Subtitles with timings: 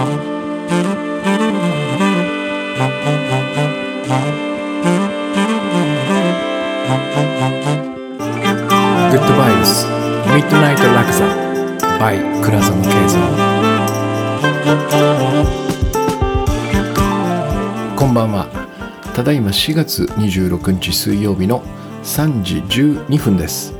[0.00, 0.08] グッ
[9.26, 9.84] ドバイブス
[10.34, 11.26] ミッドナイトラクザ
[11.98, 13.20] by 倉園慶三
[17.94, 18.48] こんばんは
[19.14, 21.62] ただいま4月26日水曜日の
[22.04, 23.74] 3時12分です、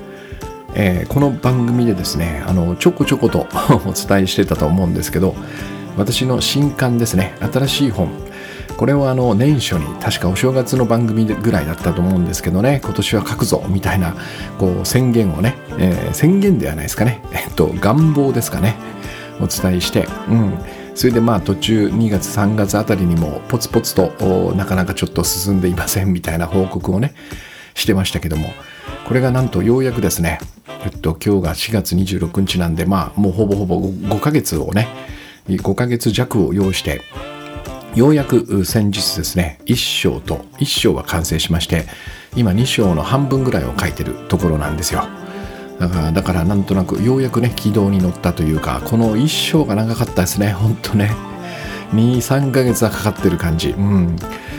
[0.74, 3.46] えーこの番組でですねあのちょこちょこと
[3.86, 5.34] お伝えしてたと思うんですけど
[6.00, 7.34] 私の新刊ですね。
[7.52, 8.08] 新しい本。
[8.78, 12.80] これをあの年初に確かお正月の番組ぐらいだったと思うんですけどね。
[12.82, 14.16] 今年は書くぞみたいな
[14.58, 17.22] こう宣言をね、えー宣言ではないですかね。
[17.32, 18.76] えっと願望ですかね。
[19.42, 20.58] お伝えして、うん、
[20.94, 27.12] それでまあ途中2月3月あたりにもポツポツとなかなかちょっと進んでいませんみたいな報告をね
[27.74, 28.54] してましたけども。
[29.06, 30.38] これがなんとようやくですね。
[30.82, 34.88] えっと今日が4月26日なんでまあもうほぼほぼ 5, ヶ月をね
[35.58, 37.02] 5ヶ月弱を要して
[37.94, 41.86] ようやく先日ですね1章と1章が完成しまして
[42.36, 45.02] 今2章の半分ぐらいを書いてるところなんですよ。
[45.80, 51.10] だからだからなんとなくようやくね軌道に乗ったというかこの1章が長かったですねほんとね
[51.94, 53.70] 23ヶ月はかかってる感じ。
[53.70, 54.16] うん。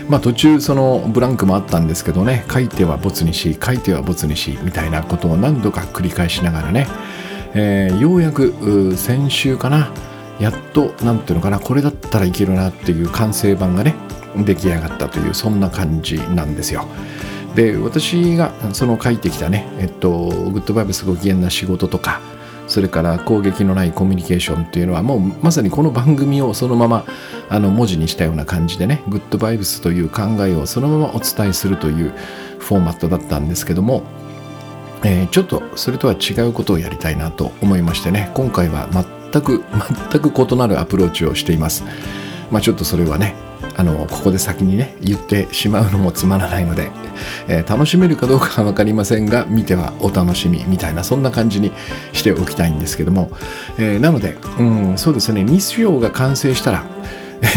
[0.09, 6.87] まあ途中そのブランクもあったんですけどね書いてはボツにし書いてはボツにしみたいなことを何度か繰り返しながらね、
[7.53, 9.89] えーようやく先週かな
[10.41, 13.95] やっとなんていうのかなこれだったらいけるなっていう完成版がね
[14.35, 16.87] 出来上がったというそんな感じなんですよ。
[17.55, 22.21] で私がその書いてきたねえっとグッドバイブスご機嫌な仕事とか
[22.67, 27.05] それから攻撃のないコミュニケーションっていうのはもうまさにこの番組をそのまま
[27.49, 32.13] あの文字にしたような感じでねグッドバイブスという考えをそのままお伝えするという
[32.59, 34.03] フォーマットだったんですけども
[35.03, 38.87] えーちょっとそれとは違うことをやりたいなと思いましてね今回は
[39.31, 39.63] 全く
[40.11, 41.83] 全く異なるアプローチをしています。
[42.51, 43.35] まあちょっとそれはね
[43.77, 46.91] あのここで先にね言ってしまうのもつまらないので、
[47.47, 51.71] えー楽しめるかどうかは分かりませんが見てはお楽しみみたいなそんな感じに
[52.11, 53.31] しておきたいんですけども、
[53.77, 56.83] えーなので、うん、そうですね2章が完成したら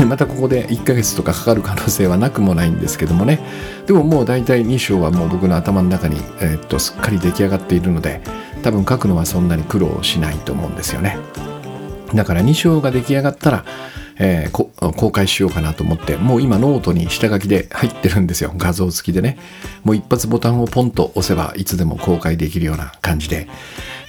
[0.08, 3.40] またここで1ヶ月とかかかる可能性はなくもないんですけどもね。
[3.86, 8.22] でももう大体2章はもう僕の頭の中に、えーっとすっかり出来上がっているので
[8.62, 11.18] 多分書くのはそんなに苦労しないと思うんですよね。
[12.14, 13.64] だから2章が出来上がったら、
[14.18, 18.52] えー公開しようかなと思ってもう今ノートに下書きで入ってるんですよ。
[18.56, 19.38] 画像付きでね。
[19.82, 23.48] もう一発ボタンをポンと押せばいつでも公開できるような感じで、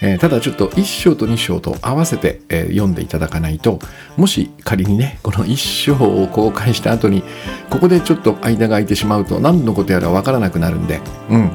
[0.01, 3.79] えーただちょっと1章と2章と合わせて、えー読んでいただかないと
[4.17, 7.23] もし仮にねこの1章を公開した後に
[7.69, 10.99] ここでちょっと間が空いてしまうと何のことやらわからなくなるんで、
[11.29, 11.51] うん。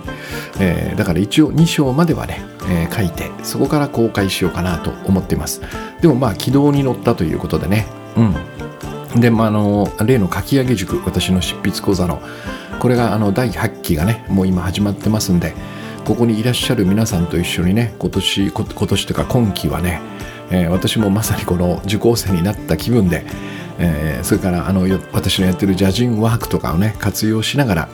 [0.61, 5.61] えーだから一応2章まではね、え書いてそこから公開しようかなと思っています。
[6.01, 7.87] でもまあ軌道に乗ったということでね
[8.17, 9.21] うん。
[9.21, 12.23] で、まあ、あの例の書き上げ塾私の執筆講座の
[12.79, 15.55] これがあの第8期がねもう今始まってますんで
[16.05, 20.01] ここにいらっしゃる皆さんと一緒にね今年今年というか今期はね、
[20.51, 23.25] えー私もまさにこの受講生になった気分で、
[23.79, 27.89] えーそれからあの私のやってるジャジンワークとかをね活用しながら、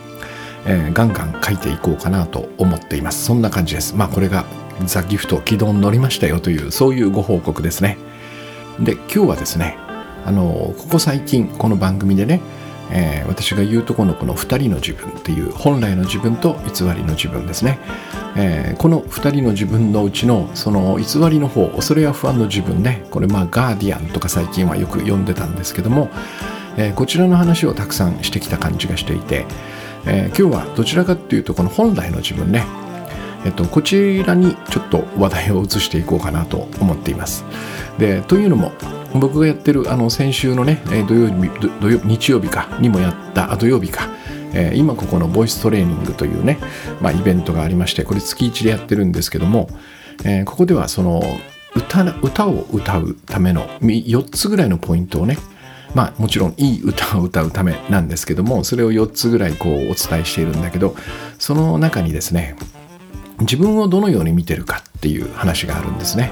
[0.66, 3.24] えーガンガン書いていこうかなと思っています。
[3.24, 3.94] そんな感じです。
[3.96, 4.44] まあこれが
[4.84, 7.98] ザ・ギフト軌道に乗りましたよというそういうご報告ですね。
[8.78, 9.78] で今日はですね
[10.26, 12.40] あのここ最近この番組でね、
[12.90, 17.78] えー私が言うとこのこの2人の自分っていう本来の自分と偽りの自分ですね、
[18.36, 23.04] えーこの2人の自分のうちのその偽りの方恐れや不安の自分ね。
[23.10, 26.10] これまあガーディアンとか最近はよく読んでたんですけども、
[26.76, 29.46] えーこちらの話をたくさんしてきた感じがしていて、
[30.06, 32.64] え今日はどちらかっていうとこの本来の自分ね。
[33.44, 37.44] えっと、こちらにちょっと話題を移していこうかなと思っています。
[37.96, 38.72] でというのも
[39.20, 41.48] 僕がやってるあの先週のね土曜日
[41.80, 44.08] 土曜日曜日かにもやったあ土曜日か、
[44.54, 46.58] え今ここのボイストレーニングというね、
[47.00, 49.68] まあ、イベントがありましてこれ月1でやってるんですけども、
[50.24, 51.22] えーここではその
[51.74, 55.36] 歌歌を歌うための4つぐらいのポイントをね
[55.94, 60.96] まあもちろんいい歌を歌うためなんですけどもそれを4つぐらいこうお伝えしているんだけど
[61.38, 62.56] その中にですね
[63.40, 66.30] 自分をどのように見てるかっていう話があるんですね。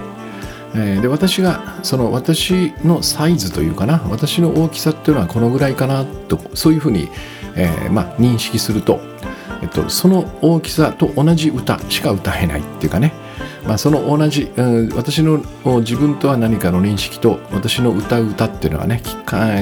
[0.74, 7.08] えーで私がその私のサイズというかな私の大きさっていうのはこのぐらいかなとそういうふうに、
[7.56, 9.00] えーまあ、認識すると、
[9.62, 13.12] えっと、その大きさと同じ歌しか歌えないっていうかね、
[13.66, 15.42] まあ、その同じ、うん私の
[15.80, 19.02] 自分とは何かの認識と私の歌う歌っていうのはね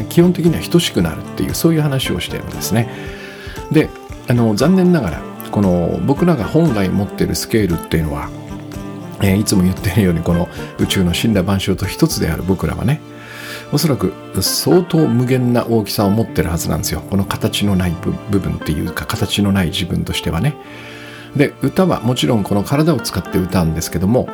[0.08, 2.88] 基本的には等しくなるっていうそういう話をしてるんですね。
[3.70, 3.88] で
[4.28, 8.30] あの残念ながらこの僕らが本来持ってるスケールっていうのは、
[9.22, 10.48] えーいつも言ってるようにこの
[10.78, 13.00] 宇宙の死んだ万象と一つである僕らはね
[13.72, 17.00] おそらく相当無限な大きさを持ってるはずなんですよ。
[17.00, 17.92] この形のない
[18.30, 20.54] 部分っていうか形のない自分としてはね。
[21.36, 24.28] で歌はもちろんこの体を使って歌うんですけども、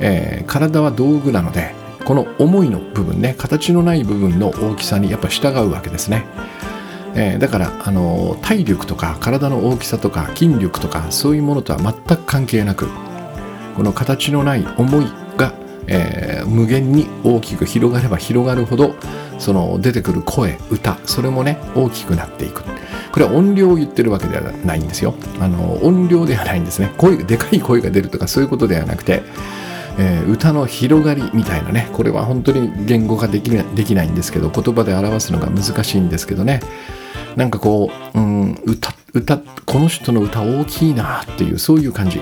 [0.00, 6.26] えー、体は道具なのでこの思いの部分ね形のない部分の大きさにやっぱ従うわけですね、
[7.14, 12.90] えー、だからあの体力とか体の大きさとか筋力とかそういうものとは全く関係なく
[13.74, 15.06] この形のない思い
[15.36, 15.52] が、
[15.86, 18.94] えー、無限に大きく広がれば広がるほど
[19.38, 22.62] その出てくる声歌それもね大きくなっていく。
[23.12, 25.14] これは音量を言ってるわけではないんですよ。
[25.40, 26.92] あの音量ではないんですね。
[26.96, 29.22] 声でかい声が出るとかそういうことではなくて
[29.98, 31.88] えー、歌の広がりみたいなね。
[31.92, 36.60] これは本当に言語化できできないんですけど言葉で表すのが難しいんですけどね。
[37.36, 42.20] なんかこう、うん、歌歌この人の歌大きいなっていうそういう感じ、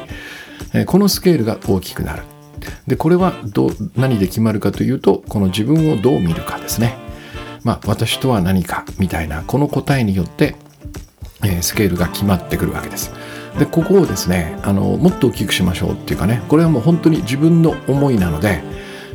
[0.72, 2.22] え、このスケールが大きくなる。
[2.86, 6.96] でこれはど何で決まるかというとこの自分をどう見るかですね。
[7.64, 10.56] まあ私とは何かみたいなこの答えによって、
[11.44, 13.12] え、スケールが決まってくるわけです。
[13.58, 18.62] でここをですねあのもっと大きくしましょうっていうかねこれはもう本当に自分の思いなので、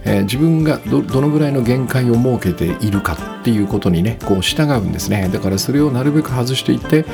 [0.04, 5.30] えー、自分がどのぐらいの限界を設けているかっていうことにねこう従うんですね。
[5.33, 7.06] だからそれをなるべく外していって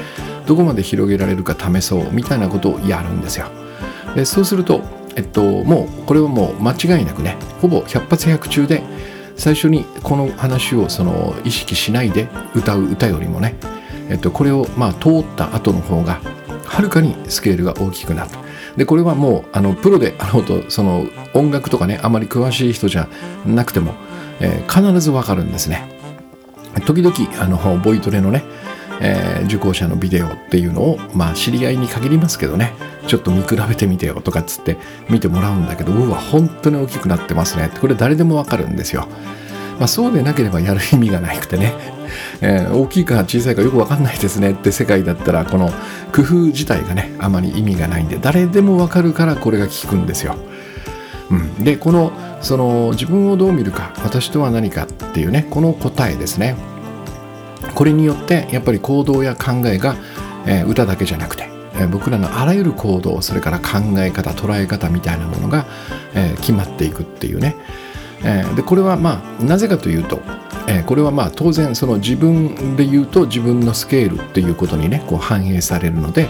[0.45, 3.62] どこまで広げられるか試そうみたいなことをやるんですよ。
[4.15, 4.81] でそうすると
[5.15, 8.83] えっともうこれはもう間違いなくねほぼ100発100中で
[9.35, 13.55] 最初にこの話をその意識しないで歌う歌よりもね、
[14.09, 16.21] えっと、これをまあ通った後の方が
[16.65, 18.29] はるかにスケールが大きくなる
[18.77, 23.07] でこれはもうあのプロであろうとその音楽とかねあまり詳しい人じゃ
[23.45, 23.93] なくても、
[24.39, 25.93] えー、必ずわかるんですね。
[26.85, 28.43] 時々あのボイトレのね、
[29.01, 32.73] えー、受講者のビデオっていうのをまあ知り合いに限りますけどね。
[33.07, 34.77] ちょっと見比べてみてよとかっつって
[35.09, 37.69] 見てもらうんだけどうわ本当に大きくなってますね。
[37.81, 39.07] これ誰でもわかるんですよ。
[39.79, 41.73] まあ、そうでなければやる意味がなくてね、
[42.41, 45.69] えー、大きいか小さいかよく分かんないですねって世界だったらこの
[46.13, 50.35] 工夫自体がねあまり意味がないんで誰でも分かるからこれが効くんですよ。
[51.31, 56.55] うん、でこのその自分をどう見るか私とは何かっていうねこの答えですね。
[57.75, 59.95] これによってやっぱり行動や考えが、
[60.45, 65.65] えー、歌だけじゃなくて、えー、僕らのあらゆる行動それから考え方捉え方みたいなものが、
[66.13, 67.55] えー、決まっていくっていうね
[68.23, 70.21] えー、でこれはまあなぜかというと、
[70.67, 76.29] えー、これはまあ当然その自分で言うと自分のスケールっていうことにねこう反映されるので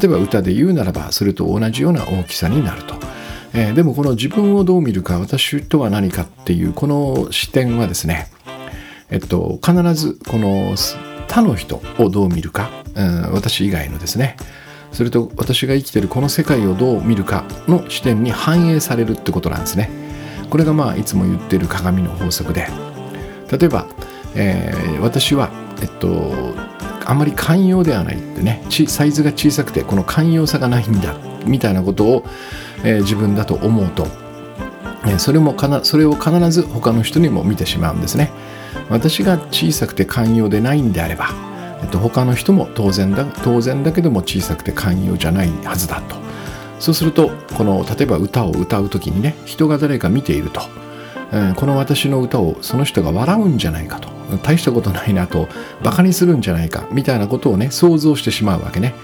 [0.00, 2.94] 例えば歌で言うならばそれと同じような大きさになると。
[3.54, 8.28] えー、でもこの自分をどう見るか私とは何かっていうこの視点はですね、
[9.12, 10.74] えっと、必ずこの
[11.28, 14.36] 他の人をどう見るか、うん、私以外のですね。
[14.90, 19.90] それと私が生きてるこの世界をどう見るかの視点に反映されるってことなんですね。
[20.50, 22.68] これがまあいつも言ってる鏡の法則で。
[23.50, 23.86] 例えば、
[24.34, 25.50] えー、私は
[25.82, 26.54] えっと
[27.04, 31.14] あまり寛容ではないってねサイズが小さくてこの寛容さがないんだ
[31.44, 32.24] みたいなことを、
[32.84, 34.06] えー、自分だと思うと、
[35.04, 38.30] えー、それもかなそれを必ず他の人にも見てしまうんですね。
[38.88, 41.30] 私が小さくて寛容でないんであれば、
[41.82, 46.16] えっと、他の人も当然だ当然だけども小さくて寛容じゃないはずだと。
[46.78, 50.62] そうするとこの例えば歌を歌う時にね人が誰か見ていると、
[51.32, 54.08] えー、この私の歌をその人が笑うんじゃないかと
[54.38, 55.48] 大したことないなと
[55.84, 58.94] バカにするんじゃないかみたいなことをね想像してしまうわけね、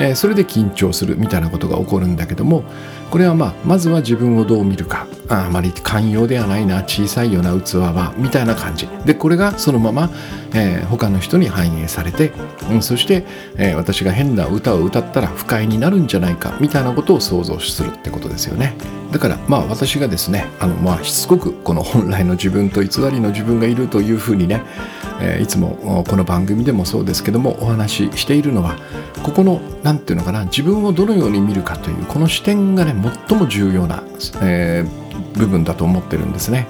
[0.00, 2.64] えー、それで緊張するみたいなことが起こるんだけども
[3.10, 5.06] これはまあまずは自分をどう見るか。
[5.28, 6.82] ああまり寛容ではないな。
[6.82, 8.88] 小さいような器はみたいな感じ。
[9.04, 10.10] でこれがそのまま、
[10.54, 12.32] えー、他の人に反映されて、
[12.70, 13.24] うん、そして、
[13.56, 18.76] えー、私が変な歌を歌ったら不快になるんじゃないかみたいなことを想像するってことですよね。
[19.12, 24.62] だからまあ私がですねあのまあしつこくこの本来の自分と偽りの自分がいるというふうにね、
[25.20, 28.76] え、いつもこの番組でもそうですけどもお話ししているのは
[29.22, 32.94] ここの何て言うのかな自分をどのように見るかというこの視点がね
[33.28, 34.02] 最も重要な、
[34.42, 36.66] えー、部分だと思ってるんですね。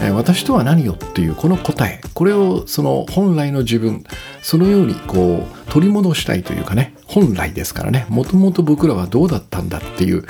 [0.00, 4.04] え、私とは何よっていうこの答えこれをその本来の自分
[4.42, 10.24] そのようにこう取り戻したいというかね本来ですからねもともと僕らはどうだったんだっていう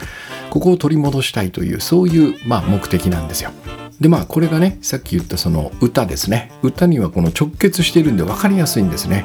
[0.50, 3.50] ここを取り戻したいというそういう、まあ、目的なんですよ。
[4.00, 6.50] でまあこれがねさっき言ったその歌ですね。
[6.62, 9.24] 歌にはこの直結しているんで分かりやすいんですね。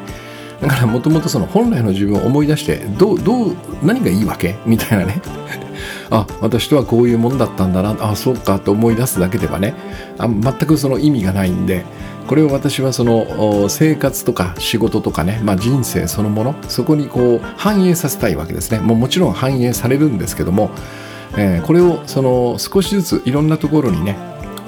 [0.61, 4.55] だからもともとその本来の自分を思い出してどうどう何がいいわけ？
[4.65, 5.21] みたいなね。
[6.11, 7.95] あ私とはこういうもんだったんだな。
[7.99, 9.73] あそうかと思い出すだけではね。
[10.17, 11.85] あ全くその意味がないんで。
[12.27, 16.55] これを私はその生活とか仕事とかね、まあ、人生そのもの。
[16.67, 18.77] そこにこう反映させたいわけですね。
[18.79, 20.69] もうもちろん反映されるんですけども、
[21.35, 24.15] えー、これをその少しずついろんなところにね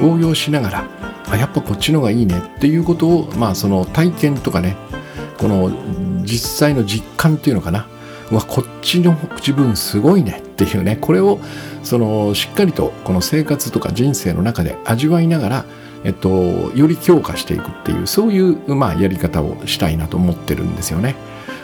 [0.03, 0.83] 応用しながら
[1.29, 4.75] あやっぱこっちの方がいいねっていうことを、まあ、その体験とかね
[5.37, 5.71] この
[6.23, 7.87] 実際の実感っていうのかな
[8.31, 11.39] わこっちの自分すごいねっていうねこれを
[11.83, 15.65] そのしっかりとこの生活とか人生の中で味わいながら、
[16.03, 21.15] えっと、より強化していくっていうそういう、まあ、やり方をしたいなと思ってるんですよね。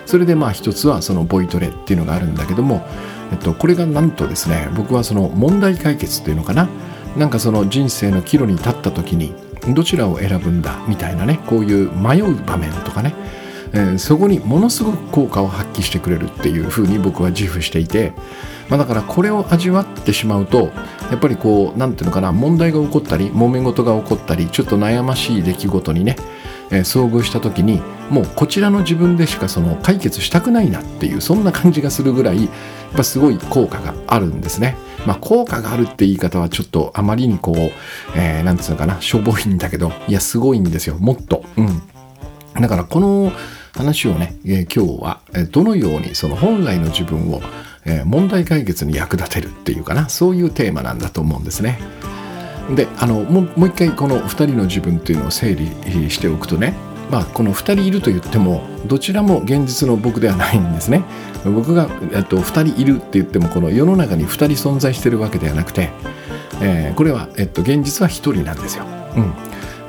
[0.05, 2.87] それでまあ一つはそのボイトレっていうのがあるんだけども、
[3.31, 6.69] えっと、これがなんとですね僕はその問題解決っていうのかな
[7.17, 9.33] なんかその人生の岐路に立った時に
[9.73, 13.13] どちらを選ぶんだみたいなねこういう迷う場面とかね
[13.73, 18.13] えー、そこにものすごく効果を発揮してくれるっていうふうに僕は自負していて、
[18.69, 20.71] まあ、だからこれを味わってしまうと
[21.09, 26.15] やっぱりこう何ていうのかな問題が起こったり揉め事が起こったりちょっと悩ましい出来事にね、
[26.71, 32.51] えー、遭遇した時にもうこちらの自分でしかその解決したくないなっていうそんな感じがするぐらいやっ
[32.95, 34.77] ぱすごい効果があるんですね。
[35.07, 37.55] まあ、効果があるって言い方はちょっとあまりにこう、
[38.15, 40.97] えー、なんつうのかな、しょぼいんだけど、いや、すごいんですよ。
[40.99, 41.45] もっと。
[41.55, 41.81] うん。
[42.61, 43.31] だからこの
[43.73, 47.41] 話をね、えー、今日は、えどのようにその本来の自分を、
[47.85, 51.79] えー、問題解決に役立てるっていうかなそういうテーマなんだと思うんですね。
[52.75, 56.73] であのももう一回この2人の自分っていうのを整理しておくとね
[57.09, 61.03] まあ、この2人いると言ってもどちらも現実の僕ではないんですね。
[61.45, 65.89] 僕が、えっと、2人いるって言ってもこの世の中に2人存在してるわけではなくて、
[66.61, 68.85] えー、これは、えっと、現実は1人なんですよ、
[69.15, 69.33] うん。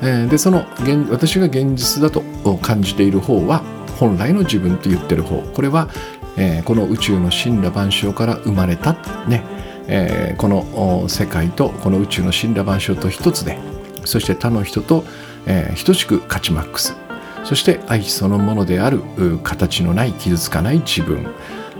[0.01, 2.21] えー、でその現私が現実だと
[2.57, 3.63] 感じている方は
[3.99, 5.41] 本来の自分と言ってる方。
[5.41, 5.89] これは、
[6.37, 8.93] えー、この宇宙の神羅万象から生まれた
[9.27, 9.43] ね、
[9.87, 13.57] えー、この世界とこの宇宙の神羅万象と一つで
[14.05, 15.03] そして他の人と、
[15.45, 17.08] えー、等しく勝ちマックス。
[17.43, 19.01] そして愛そのものである
[19.43, 21.27] 形のない傷つかない自分、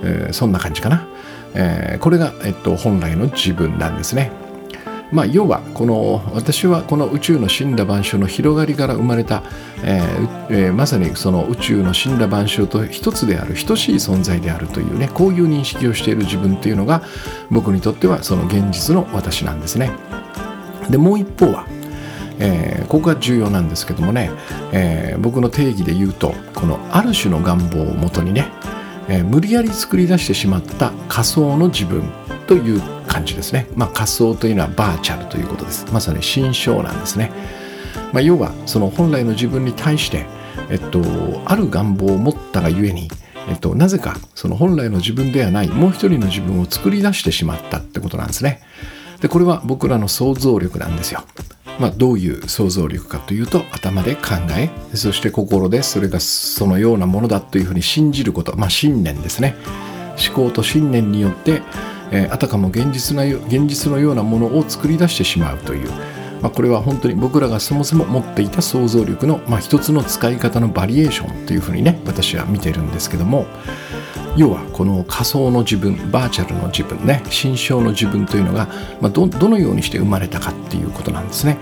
[0.03, 1.07] えー、そんな感じかな、
[1.53, 4.31] えー、これが、えっと、本来の自分なんですね。
[5.11, 9.41] まあ、要はこの私はこの宇宙の神羅万象の広がりから生まれた、
[9.83, 17.01] えーえー、まさにその宇宙の神羅万象と一つである等しい存在であるというねこういう認識をしている自分というのが
[17.49, 19.91] 僕にとってはその現実の私なんですね。
[20.91, 21.67] でもう一方は、
[22.39, 24.31] えー、ここが重要なんですけどもね、
[24.71, 28.47] えー、僕の定義で言うとこのある種の願望をもとにね、
[29.07, 32.03] えー、無理やり作り出してしまった仮想の自分
[32.47, 33.67] という感じですね。
[33.75, 35.85] まあ、仮想というのはバーチャルということです。
[35.91, 37.31] まさに心象なんですね。
[38.13, 40.25] まあ、要はその本来の自分に対して、
[40.69, 41.01] えっと、
[41.45, 43.09] ある願望を持ったがゆえに、
[43.49, 48.61] えっと、なぜかその本来の自分ではないもう一人の自分を作り出してしまったってことなんですね。
[49.21, 51.23] でこれは僕らの想像力なんですよ。
[51.79, 59.55] まあ、どういう想像力かというと頭で考えそして心でそれがそのようなものだというふうに信じること、まあ、信念ですね。
[60.21, 61.61] 思考と信念によって
[62.11, 65.89] えー、あたかも現実な現実のようなものを作り出してしまうという、
[66.41, 73.45] まあ、これは本当に僕らがそもそも持っていた想像力の、まあ、一つの使い方のバリエーションというふうにね私は見てるんですけども
[74.37, 78.67] 要はこの仮想の自分バーチャルの自分ね心象の自分というのが、
[79.01, 81.57] まあ、どのようにして生まれたかっていうことなんですね。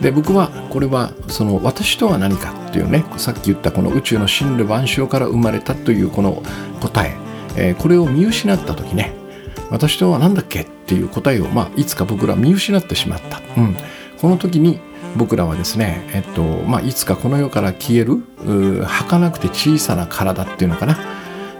[0.00, 6.42] で僕はこれはその私とは何かっていうねさっき言ったこの宇宙の真理万象から生まれたというこの
[6.80, 7.16] 答え
[7.56, 9.12] えー、これを見失った時ね
[9.70, 13.76] 私とは何だっけっていう答えを、まあ、いつか僕ら見失ってしまった、うん、
[14.22, 14.78] この時に
[15.16, 18.18] 僕らはですね、えっとまあ、いつかこの世から消える
[18.84, 20.96] 儚くて小さな体っていうのかな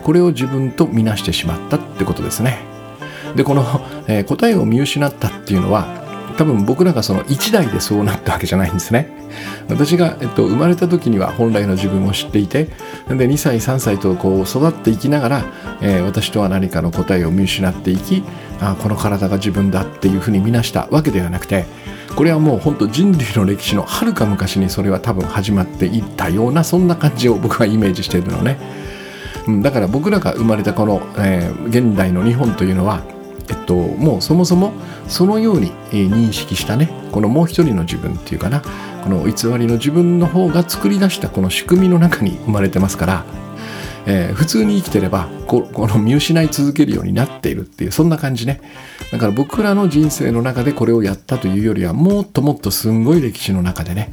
[0.04, 2.60] これを自分と見なしてしまったってことですね
[3.34, 3.64] でこの、
[4.06, 6.00] えー、答えを見失ったっていうのは
[6.38, 9.12] 多分僕らがその一代でそうなったわけじゃないんですね。
[9.68, 12.64] 私が、えっと、生まれた時には本来の自分を知っていて
[13.08, 15.44] で2歳3歳とこう育っていきながら、
[15.80, 18.22] えー、私とは何かの答えを見失っていき
[18.60, 21.64] あこの体が自分だっていうふうに見なしたわけではなくて
[22.16, 28.58] これはもう本当人類の歴史のはるか昔にそれは多分始まっていったようなそんな感じを僕はイメージしているのね。
[29.46, 33.02] うんだから僕らが生まれたこの、えー、現代の日本というのは
[33.48, 34.72] えっと、もうそもそも
[35.08, 36.90] そのように認識したね。
[37.12, 38.62] このもう一人の自分っていうかな。
[39.02, 43.24] この偽りの自分の方が作り出したこの仕組みの中に生まれてますから、
[44.06, 48.60] えー、普通に生きてればこの見失い続けるようになっているっていうそんな感じね
[49.12, 54.12] だから僕らの人生の中でこれをやったというよりはもっともっとすんごい歴史の中でね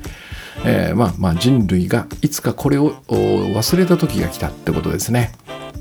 [0.65, 5.31] えー、まあまあ人類がいつかこれを忘れた時が来たってことですね。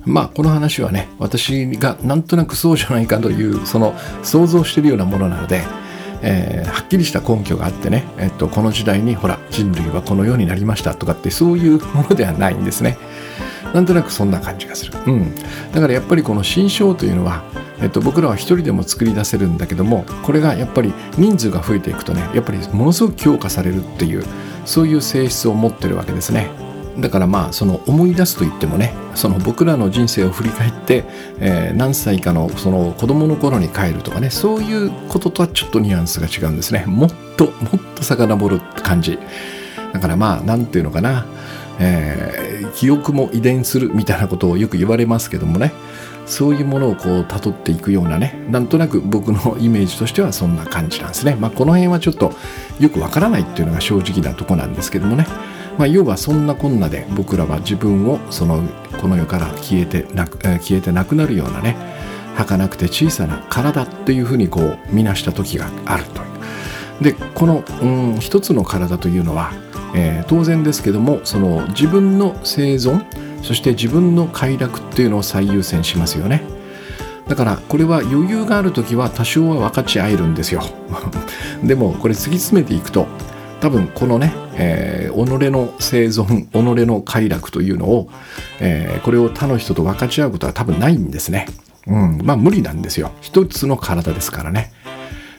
[0.04, 5.62] まあこの話はね私がなんとなくそうじゃないかというその想像しているようなものなので、
[6.22, 12.96] えー、はっきりした根拠があってね、えっと、この時代にほら人類はこのようになりましたとかってそういうものではないんですね。
[13.74, 14.92] なんとなくそんな感じがする。
[15.06, 15.34] うん。
[15.72, 17.42] だからやっぱりこの心象というのは
[17.80, 24.24] えっと、僕らは一人でも作り出せるんだけどもこれがやっぱり人数が増えていくとねやっぱりものすごく強化されるっていう
[24.64, 26.50] そういう性質を持ってるわけですね
[26.98, 31.04] だからまあその思い出すといってもねその僕らの人生を振り返って、
[31.38, 39.18] えー、何歳かのその子供の頃に帰るとかねそういうこととはちょっとニュアンスが違うんですねもっともっと遡るって感じ
[39.92, 41.24] だからまあ何ていうのかな、
[41.78, 45.72] えー、記憶も遺伝するみたいなことをよく言われますけどもね。
[46.28, 48.34] そういうものをこう辿っていくようなね。
[48.50, 51.36] なんとなく僕のイメージとしてはそんな感じなんですね。
[51.40, 52.32] まあこの辺はちょっと
[52.78, 55.26] よくわからないっていうのが正直なとこなんですけどもね。
[55.78, 58.62] まあ、要はそんなこんなで僕らは自分をその
[59.00, 61.76] この世から消えてなく消えてなくなるようなね。
[62.34, 66.28] 儚くて小さな体っていうふうにこう見なした時があるという。
[67.00, 69.52] でこの、うん、一つの体というのは、
[69.94, 73.04] えー、当然ですけどもその自分の生存
[73.42, 76.42] そして自分の快楽っていうのを最優先しますよね
[77.28, 80.62] だからこれは余裕がある時は多少は分かち合えるんですよ
[81.62, 83.06] でもこれ突き詰めていくと
[83.60, 88.10] 多分このね、えー、己の生存己の快楽というのを、
[88.60, 91.46] えー、これを他の人と分かち合うことは多分ないんですね。
[91.86, 93.10] うん、まあ無理なんですよ。
[93.20, 94.70] 一つの体ですからね。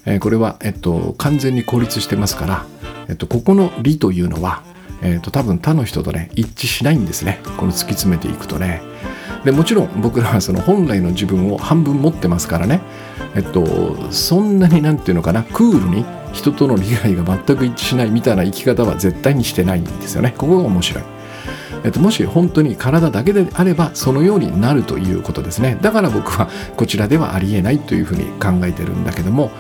[0.06, 2.65] えー、これは、えっと、完全に孤立してますから、
[3.10, 4.62] えっと、ここの理というのは、
[5.01, 7.42] えっと、多分他の人とね、一致しないんですね。
[7.58, 8.82] この突き詰めていくとね。
[9.44, 12.82] でもちろん僕らはその本来の自分を半分持ってますからね、
[13.36, 20.36] えっと、そんなになんていうのかな、クールに人との利害が全く一致しないみたいな生き方は絶対にしてないんですよね。
[20.38, 21.04] ここが面白い、
[21.86, 25.78] えっと、もし本当に体だけであればそのようになるということですね。
[25.82, 29.51] だから僕はこちらではありえないというふうに考えてるんだけども。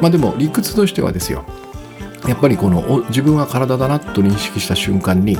[0.00, 1.44] まあでも理屈としてはですよ。
[2.28, 5.38] やっぱりこの自分は体だなと認識した瞬間に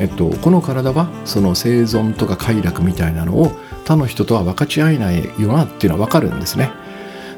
[0.00, 3.52] えっと、この体はその生存とか快楽みたいなのを
[3.84, 6.70] 他の人とは分かち合えないよなっていうのは分かるんですね。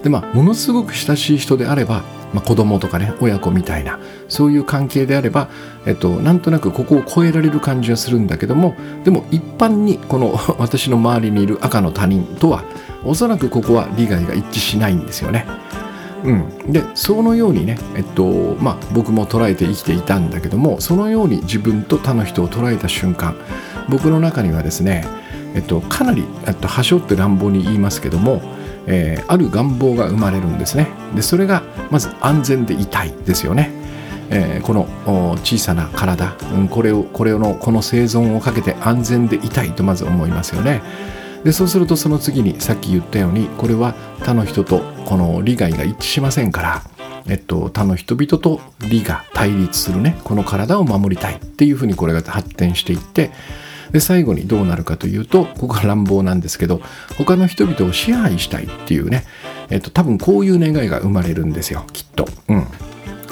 [0.05, 3.99] でまあものすごく親しい人であればまあ、子供とかね親子みたいな
[4.29, 5.49] そういう関係であれば、
[5.87, 8.75] えっと、なんとなくここを超えられる感じはするんだけども
[9.05, 12.65] でも一般にこの 私の周りにいる赤の他人とは
[13.05, 15.47] おそらくここは利害が一致しないんですよね。
[16.25, 23.35] うん、でそのようにね、えっとまあ、僕も捉えて生きていたんだけどもそのように自分と他の人を捉えた瞬間
[23.89, 25.05] 僕の中にはですね、
[25.55, 28.41] えっと、かなり、えっと、はしょって乱暴に言いますけども
[28.87, 30.89] えー、ある願望が生まれるんですね。
[31.15, 33.71] でそれがまず安全でいたいですよね、
[34.31, 34.89] えー、この
[35.45, 40.83] 小さな体、うん、これをこれのこの生存をかけて安全でいたいとまず思いますよね。
[41.45, 46.83] でそうするとその次にさっき言ったようにこれは他の人とこの利害が一致しませんから
[47.29, 53.31] えっと、他の人々と利が対立するねこの体を守りたいっていうふうにこれが発展していって
[53.93, 56.81] で最後にどうなるかというとここは乱暴なんですけど
[57.19, 59.25] 他の人々を支配したいっていうね、
[59.71, 62.27] えっと、多分こういう願いが生まれるんですよきっと。
[62.49, 62.67] うん。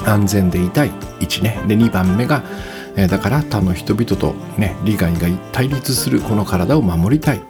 [0.06, 1.60] 安全でいたい1ね。
[1.66, 2.42] で2番目が、
[2.96, 7.40] え、だから他の人々とね利害が対立するこの体を守りたい。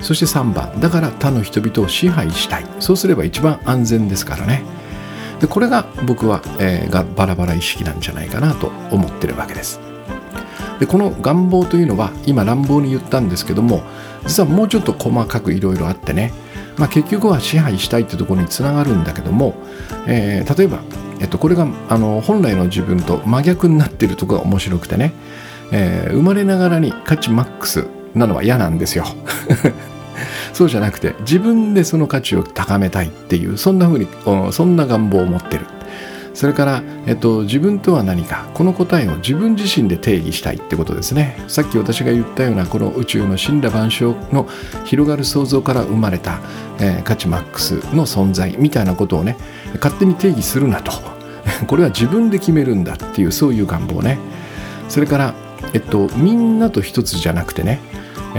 [0.00, 2.66] そして3番だから他の人々を支配したい。
[2.80, 4.62] そうすれば一番安全ですからね。
[5.40, 9.80] でこれが僕は、えー、がバラバラ意識なんじゃないかなと思ってるわけです。
[10.80, 13.82] でこの願望というのは今乱暴に言ったんですけども
[14.26, 16.32] 実はもうちょっと細かくいろいろあってね、
[16.76, 19.54] まあ、結局は支配したいってところにつながるんだけども、
[20.06, 20.80] えー、例えば、
[21.20, 25.12] えっと、これがあの本来の自分と真逆になってるとこが面白くてね、
[25.72, 29.04] えー、生まれながらに価値マックスなのは嫌なんですよ。
[30.52, 34.08] そうじゃなくて自分でその価値を高めたいっていうそんな風に
[34.52, 35.66] そんな願望を持ってる。
[36.38, 38.46] それから、えっと、自分とは何か。
[38.54, 41.36] この答えを自分自身で定義したいってことですね。
[41.48, 44.46] さっき私が言ったようなこの宇宙の死んだ万象の
[44.84, 46.38] 広がる想像から生まれた、
[46.78, 49.36] えー、価値マックスの存在みたいなことをね
[49.80, 50.92] 勝手に定義するなと。
[51.66, 54.18] これは自分で決めるんだっていうそういう願望ね。
[54.88, 55.34] それから、
[55.74, 57.80] えっと、みんなと一つじゃなくてね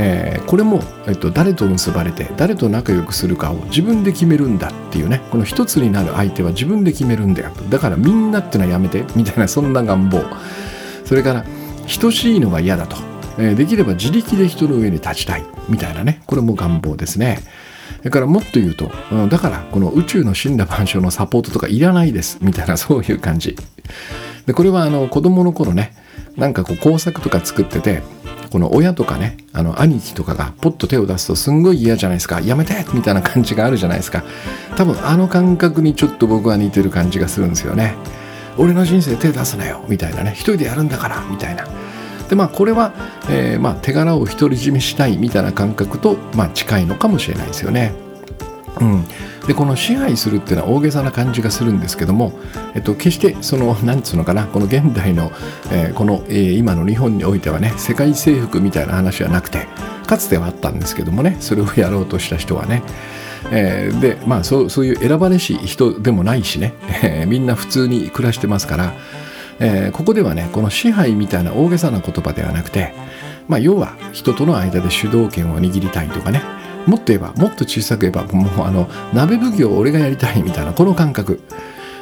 [0.02, 10.24] えー、これも、えっと、誰と結ばれて誰と仲良くするかを自分で決めるんだっていうねこの一つになる相手は自分で決めるんだよだからみんなってのはやめてみたいなそんな願望。
[11.04, 11.46] それから
[12.00, 12.96] 等しいのが嫌だと、
[13.40, 15.44] えー、できれば自力で人の上に立ちたい。
[15.68, 16.22] みたいなね。
[16.28, 17.40] これも願望ですね。
[17.98, 22.38] それからもっと言うと、うん、だからこの宇宙の死んだ万象のサポートとかいらないです。
[22.42, 23.58] みたいなそういう感じ。
[24.46, 25.94] でこれはあの子供の頃ね
[26.38, 28.02] なんかこう工作とか作ってて
[28.50, 32.42] この親とかねあの兄貴とかがポッと手を出すとすんごい嫌じゃないですか。
[32.42, 34.24] やめてみたいな感じがあるじゃないですか。
[34.76, 37.96] 多分あの感覚にちょっと僕は似てる感じがするんですよね。
[38.58, 40.32] 俺の人生手出すなよみたいなね。
[40.34, 41.68] 一人でやるんだからみたいな。
[42.30, 42.94] でまあこれは、
[43.30, 47.94] えー、まあ、手柄を独り占めしたいみたいな感覚と、まあ、近いのかもしれないですよね。
[48.80, 49.04] うん、
[49.50, 52.34] でこの支配するっていうのは大げさな感じがするんですけども、
[52.76, 55.32] えっと、決してそのなんつうのかなこの現代の、
[55.72, 59.66] えー、この、えー、今の日本においてはね世界征服みたいな話はなくて
[60.06, 62.84] かつてはあったんですけどもねそれをやろうとした人はね、
[63.52, 68.94] えー、でまあそうそういう選ばれし人でもないしね、えー、みんな普通に暮らしてますから、
[69.60, 72.94] えー、ここではねこの支配みたいな大げさな言葉ではなくて、
[73.48, 76.59] まあ、要は人との間で主導権を握りたいとかね
[76.90, 81.40] もっと言えばもっと小さく言えばもうあの鍋奉行を俺がやりたいみたいなこの感覚、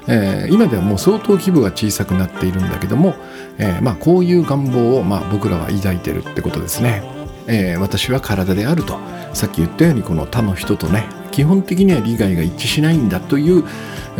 [0.08, 3.15] えー、今ではもう相当規模が小さくなっているんだけども、
[3.58, 7.04] えー、まあ、こういう願望をまあ僕らは抱いてるってことですね、
[7.47, 8.97] えー、私は体であると
[9.34, 13.63] さっき言ったようにこの他の人とね基本的には利害が一致しないんだという、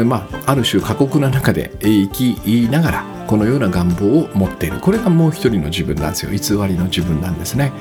[0.06, 4.80] まあ、ある種過酷な中で生きながらこのような願望を持っている。
[4.80, 6.32] これがもう一人の自分なんですよ。
[6.32, 7.74] 偽りの自分なんですね。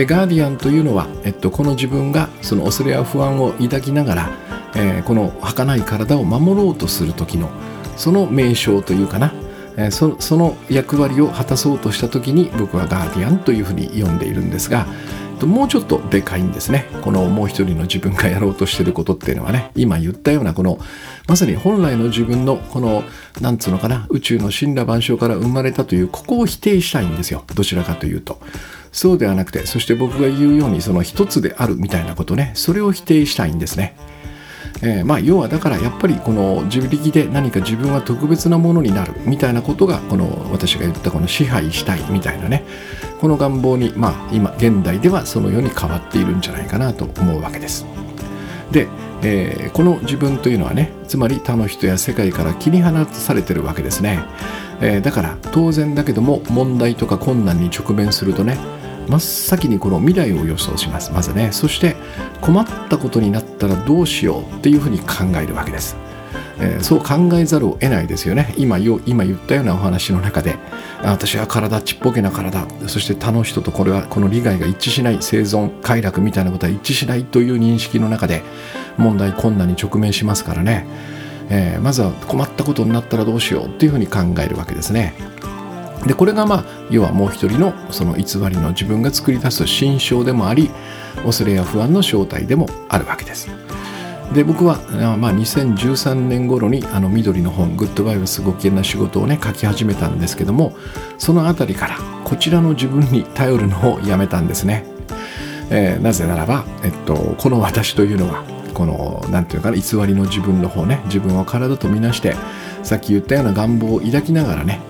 [0.00, 4.30] でガーディアンというのは、えっと、この自分がその恐れや不安を抱きながら、
[4.74, 7.50] えー、この儚い体を守ろうとする時の
[7.98, 9.34] その名称というかな、
[9.76, 14.86] えー、その役割を果たそうとした時に僕はガーディアンというふうに呼んでいるんですが
[15.46, 16.86] もうちょっとでかいんですね。
[17.02, 19.70] このもう一人の自分がやろうとしてることっていうのはね。
[19.74, 20.78] 今言ったようなこの
[21.28, 23.04] まさに本来の自分のこの
[23.40, 27.44] なんつうのかな宇宙の神羅万象から生まれたというここを否定したいんですよ。
[27.54, 28.40] どちらかというと。
[28.92, 32.52] そうではなくてそして僕が言うようにその一つであるみたいなことね。
[32.54, 33.96] それを否定したいんですね。
[34.82, 42.64] えー、まあ要はだからやっぱりこの自力で何か自分は特別なものになるみたいなことがこの私が言ったこの支配したいみたいなね。
[43.20, 47.84] この願望にまあ今現代ではそのように変わっているんじゃないかなと思うわけです。
[48.70, 48.88] で、
[49.22, 54.20] えー、この自分というのはねつまり他の人や世界から切り離されてるわけですね。
[54.80, 58.56] えー、だから当然だけども問題とか困難に直面するとね
[59.08, 61.96] 真っ先にこの未来を予想しますまずねそして
[62.40, 65.96] 困ったことになったらどうしようっていうふうに考えるわけです、
[66.60, 68.54] えー、そう考えざるを得ないですよね。
[68.56, 70.56] 今今言ったようなお話の中で。
[71.02, 72.66] 私は体ちっぽけな体。
[72.86, 78.42] そして他の人とこれはこの利害が一致しない生存快楽みたいなことは一致しないという認識の中で
[78.98, 80.86] 問題困難に直面しますからね、
[81.48, 85.14] えー、まずは困ったことになったらどうしようっていうふうに考えるわけですね。
[86.06, 90.70] でこれがまあ要はもう一人のその偽りの自分が作り出す心象でもあり
[91.26, 93.48] 恐れや不安の正体でもあるわけです。
[94.32, 94.78] で僕は、
[95.18, 100.76] まあ、2013年頃にあの緑の本「グッドバイブスご機嫌な仕事」をね書き始めたんですけども
[101.18, 104.84] その辺りからこちらの自分に頼るのをやめたんですね。
[105.72, 108.42] えー、なぜならば、えっと、この私というのは
[108.74, 112.34] この何て言うかな偽りの自分の方ね自分を体とみなして
[112.82, 114.80] さっき言ったような願望を抱きながらね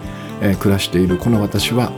[0.40, 1.92] えー、暮らしているこの私は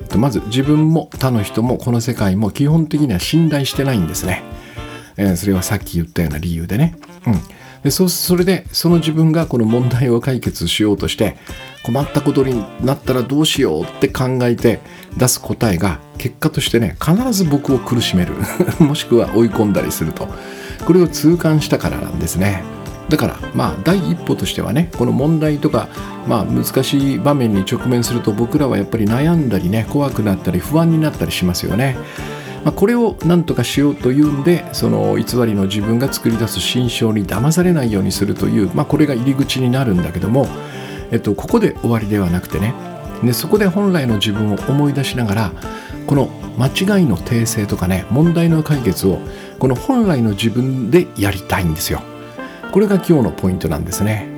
[0.00, 4.42] えっとまず自分も他の人もこの世界も基本的には信頼してないんですね。
[5.16, 6.96] えー、それはさっき言ったような理由でね。
[7.26, 7.34] うん、
[7.82, 11.36] でそそれでその自分がこの問題を解決しようとして
[11.84, 14.80] 困ったことになったらどうしようって考えて
[15.16, 18.34] 出す答えが結果としてね必ず僕を苦しめる
[18.78, 20.28] もしくは追い込んだりすると
[20.84, 22.62] これを痛感したからなんですね。
[23.08, 25.88] だからまあ第一歩としてはねこの問題とか、
[26.28, 31.96] まあ、難しい場面に直面すると僕らはやっぱり悩んだりね怖くなったり不安になったりしますよね。
[32.64, 40.46] まあ、これを何とかしようというんでその偽りの自分が作り出す心象に騙されないようにするという、まあ、これが入り口になるんだけども、
[41.10, 42.74] えっと、ここで終わりではなくてね
[43.24, 45.52] でそこで本来の自分を思い出しながら
[46.06, 46.66] この間
[46.98, 49.18] 違いの訂正とかね問題の解決を
[49.58, 52.02] この本来の自分でやりたいんですよ。
[52.72, 54.29] これが今日のポイントなんですね。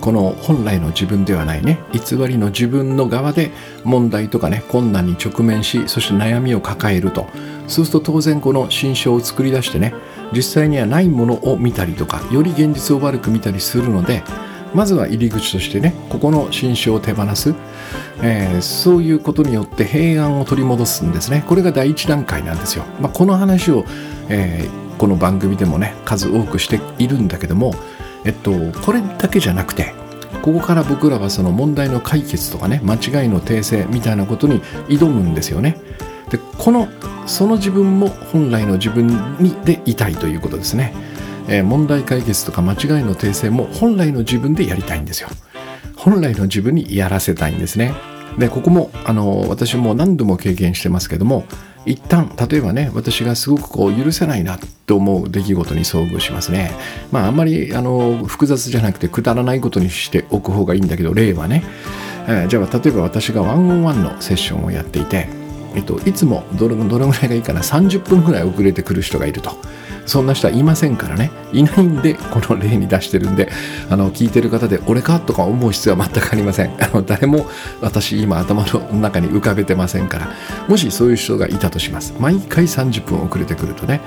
[0.00, 3.50] この本来の自分ではないね偽りの自分の側で
[3.84, 7.26] 問題とかね困難に直面しそして悩みを抱えると。
[7.68, 9.92] そうすると当然この心象を作り出してね
[10.32, 14.22] 実際にはないものを見たりとかより現実を悪く見たりするので
[14.72, 17.54] まずは入り口としてねここの心象を手放す、
[18.22, 21.44] えー、そういうことによって平安を取り戻すんですね。
[21.48, 23.84] これが第一段階なんですよ、まあ、この話を、
[24.28, 27.74] えーこの番組でもね数多くしているんだけども
[28.26, 28.52] えっと
[28.84, 29.94] これだけじゃなくて
[30.42, 35.78] ここから僕らはその問題の解決とかね間違いの訂正みたいなことに挑むんですよね。
[36.30, 36.88] でこの
[37.26, 39.06] その自分も本来の自分
[39.38, 40.92] にでいたいということですね。
[41.48, 45.28] えー、問題解決とか間違いの訂正も本来の自分でやりたいんですよ。
[45.96, 47.94] 本来の自分にやらせたいんですね。
[48.38, 51.44] でここもあの私も何度も経験してますけども
[51.86, 56.72] 一旦例えばね私がすごくこう許せないなと思う出来事に遭遇しますね。
[57.12, 61.62] まああんまりあの複雑じゃなくてくだらないことにしておく方がいいんだけど例はね、
[62.26, 65.28] えー、じゃあ例えば私がワンオンワンのセッションをやっていて
[65.76, 69.50] えっと、いつもどれどれぐらいがいいかな？30分ぐらい遅れてくる人がいると。
[70.06, 71.30] そんな人はいませんからね。
[71.52, 73.50] いないんでこの例に出してるんで
[73.90, 76.82] あの聞いてる方で俺かとか思う必要は全くありません。
[76.82, 77.46] あの誰も
[77.80, 80.34] 私今頭の中に浮かべてませんから。
[80.68, 82.14] もしそういう人がいたとします。
[82.18, 84.00] 毎回30分遅れてくるとね。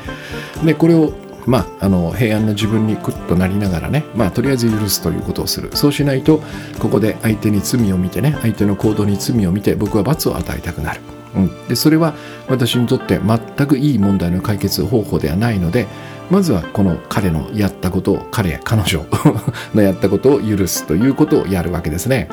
[0.65, 1.13] でこれを
[1.45, 5.71] まあ、あの平安な自分にクッとなりながらね、まあ、とりあえず許すということをする。
[5.73, 6.43] そうしないと
[6.79, 11.01] ここで相手に罪を見てね相手の行動に罪を見て僕は罰を与えたくなる、
[11.35, 12.13] うん、でそれは
[12.47, 15.87] 私にとって全くいい問題の解決方法ではないので
[16.29, 19.05] まずはこの彼のやったことを彼彼女
[19.73, 22.29] のやったことを許すということをやるわけですね。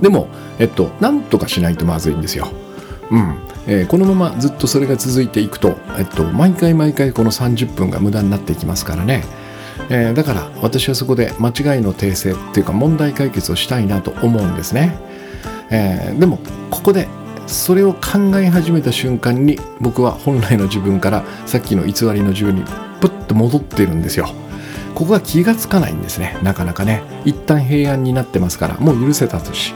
[0.00, 2.48] でもえっと何とかしないとまずいんですよ。
[3.10, 3.34] うん。
[3.66, 9.22] えー、このままずっとそれが続いていくと、えっと、毎回毎回この30分が無駄になっていきますからね、
[9.90, 14.98] えー、だから私はそこで間違いの訂正っていうか問題解決をしたいなと思うんですね、
[15.70, 16.38] えー、でも
[16.70, 17.06] ここで
[17.50, 22.62] それを考え始めた瞬間に僕は本来の自分からさっきの偽りの自分に
[23.00, 24.28] プッと戻っているんですよ。
[24.94, 26.36] ここが気がつかないんですね。
[26.42, 27.02] なかなかね。
[27.24, 29.74] 一旦平安になってますからもう許せたとし、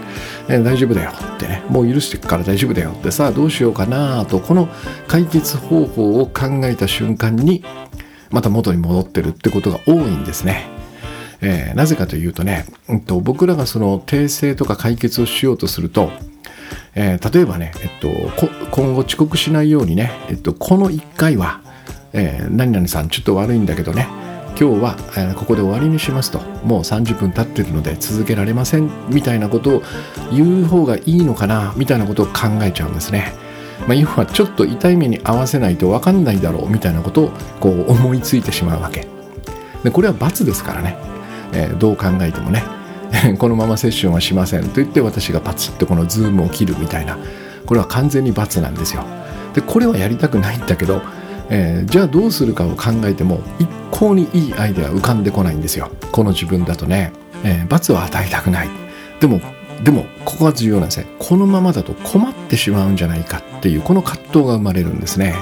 [0.49, 1.63] え大丈夫だよってね。
[1.69, 4.69] もう許してくから大丈夫だよってさあどうしようかなとこの
[5.09, 7.65] 解決方法を考えた瞬間に
[8.31, 10.69] また元に戻ってるってことが多いんですね。
[11.41, 16.11] えー、なぜかというとね、うん、と僕らがその訂正とか解決をしようとすると、
[16.95, 18.09] えー、例えばね、えっと、
[18.71, 21.61] 今後遅刻しないようにね、えっと、この1回は、
[22.13, 24.09] えー、何々さんちょっと悪いんだけどね
[24.59, 29.83] 今日は、えー、ここで終わりにしますともう30分経ってるので続けられませんみたいなことを
[30.33, 32.33] 言う方がいいのかなみたいなことを考
[32.63, 33.33] えちゃうんですね。
[33.89, 39.07] まあ、要はちょっと痛い目に合わせないと分かんないだろうみたいなことをこう思いついてしまうわけ。
[39.83, 40.97] でこれは罰ですからね、
[41.53, 42.63] えー、どう考えてもね
[43.39, 47.19] このままセッションはしませんと言って私がパツッとこのズームを切るみたいな。
[47.67, 49.05] これは完全に罰なんですよ。
[49.55, 51.01] でこれはやりたくないんだけど
[51.51, 55.91] えー、じゃあどうするかを考えても一向にいいアイデア浮かんでこないんですよ。
[56.11, 57.13] この自分だとね、
[57.45, 58.69] えー、罰を与えたくない。
[59.21, 59.41] でも
[59.83, 61.07] でもここが重要なんですね。
[61.19, 65.35] このままだと困ってしまうんじゃないかっていうこの葛藤が生まれるんですね。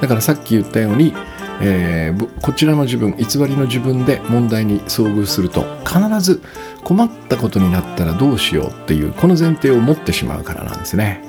[0.00, 1.12] だからさっき言ったように、
[1.60, 6.42] えー、こちらの自分偽りの自分で問題に遭遇すると必ず
[6.84, 11.22] 困ったことになったらどうしようっていうこの前提を持ってしまうからなんですね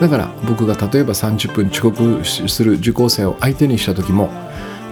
[0.00, 4.30] だから僕が例えば30分遅刻する受講生を相手にした時も、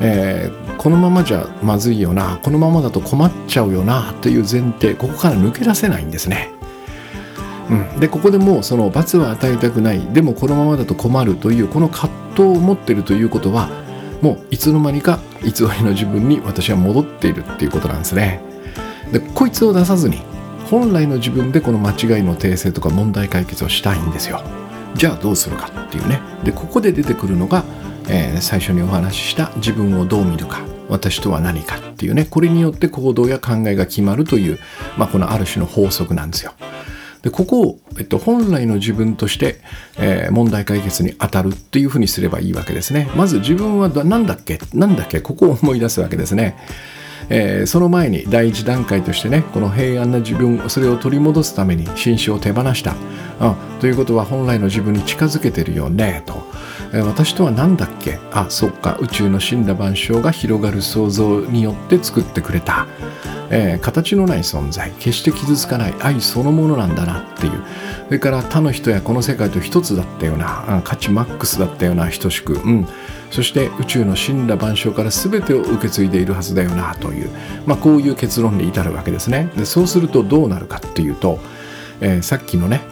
[0.01, 6.51] えー、このままじゃまずいよなこのままだと困っちゃうよなという前提ここから抜け出せないんですね。
[7.71, 13.69] うん、でここでもうその罰は与えたくないでもこのままだと困るというこの葛藤を持ってるということは
[14.23, 18.41] もういつの間にか偽りの自分に私は戻っているっていうことなんですね。
[19.13, 20.23] でこいつを出さずに
[20.71, 24.43] 本来の自分でこの間違いの訂正とか問題解決をしたいんですよ。
[24.95, 27.65] じゃあどうするかっていうねでここで出てくるのが、
[28.09, 34.59] えー、最初にお話しした自分をどう見るか私とは何かっていうねこれによって行動や考えが決まるという、
[34.97, 36.53] まあ、このある種の法則なんですよ。
[37.23, 39.61] でここを、えっと、本来の自分として、
[39.99, 43.11] えー、問題解決に当たるっていうふうにすればいいわけですね。
[43.17, 44.61] まず自分は何だっけ？
[44.73, 45.21] 何だっけ？
[45.21, 46.57] ここを思い出すわけですね。
[47.29, 52.95] えー、その前に第一段階としてねこの平安な自分それを取り戻すために心証を手放した。
[53.39, 56.43] あということは本来の自分に近づけてるよねと、
[56.95, 58.19] えー、私とは何だっけ？
[58.33, 58.97] あそっか。
[59.01, 62.87] 宇宙の死んだ万象が広がる想像によって作ってくれた、
[63.51, 64.91] えー、形のない存在。
[64.99, 65.95] 決して傷つかない。
[66.01, 67.63] 愛そのものなんだなっていう。
[68.07, 72.55] それから他の人やこの世界と一つだったような価値マックスだったような等しく。
[72.55, 72.89] うん。
[73.31, 77.31] そして宇宙の死だ万象から全てを受け継いでいるはずだよなという、
[77.67, 79.51] まあ、こういう結論に至るわけですね。
[79.57, 81.39] でそうするとどうなるかっていうと、
[82.01, 82.83] えー、さっきのね、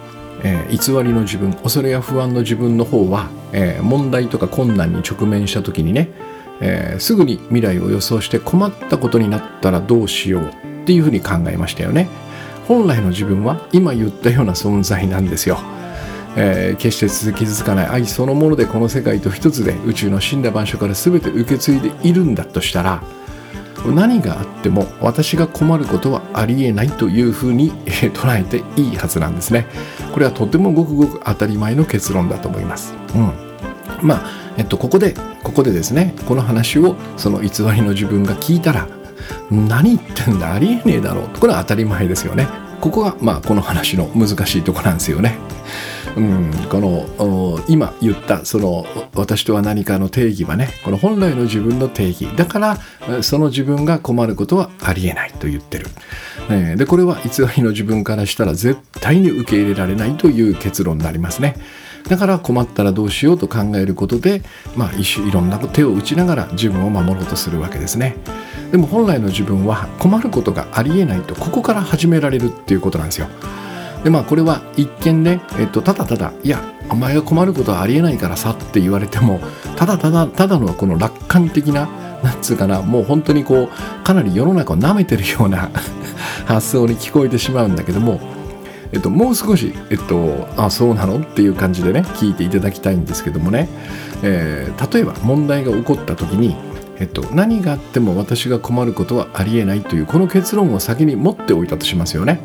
[0.43, 6.09] えー、偽りの自分恐れや不安の自分の方は、えー、問題とか困難に直面した時にね、
[6.61, 10.43] えすぐに未来を予想して困ったことになったらどうしよう
[10.83, 12.07] っていうふうに考えましたよね。
[12.67, 15.59] 本来の自分は今言ったような存在なんですよ。
[16.35, 23.01] えー、決して傷つかない愛そのものでこの世界と一つで宇宙の死んだ場所から全て受け継いでいるんだとしたら
[23.93, 29.67] 何があっても私が困ることはありえないというふうに、えー、捉えていいはずなんですね。
[30.11, 32.93] これはとてもごくごく当たり前の結論だと思います。
[33.13, 33.31] うん。
[34.01, 38.87] まあ、えっと、ここで、ここでですね、この話をその偽りの自分が聞いたら、
[39.51, 41.39] 何言ってんだありえねえだろう。
[41.39, 42.47] これは当たり前ですよね。
[42.81, 45.37] ここが、まあ、この話の難しいとこなんですよね。
[46.15, 52.27] うん、この今言ったその私とは何かの定義はねこの本来の自分の定義。
[52.35, 55.87] だからその自分が困ることはありえないと言ってる、
[56.49, 61.55] えでこれは偽りの自分からしたら絶対に受け入れられないという結論になりますね。
[62.07, 64.43] だから困ったらどうしようと考えることで、
[64.75, 68.15] まあ、一種いろんな手を打ちながら自分を守ろうとするわけですね。
[68.71, 73.27] でも本来の自分は困ることがありえないとここから始められるっていうことなんですよ。
[74.05, 79.39] でまあこれは一見ね、えっと、ただただいやお前が困ることはありえないからさって言われても
[79.75, 81.87] ただただただのこの楽観的な
[82.21, 85.71] なんつうかなもう本当にこうかなり世の中を舐めてるような
[86.45, 88.21] 発想に聞こえてしまうんだけども
[88.91, 93.67] えっと、もう少し、えっと、あそうなのっていう感じでね聞いていただきたいんですけどもね、
[94.21, 96.55] えー、例えば問題が起こった時に、
[96.99, 102.39] えっと、何があっても私が困ることはありえないというこの結論を先に持っておいたとしますよね。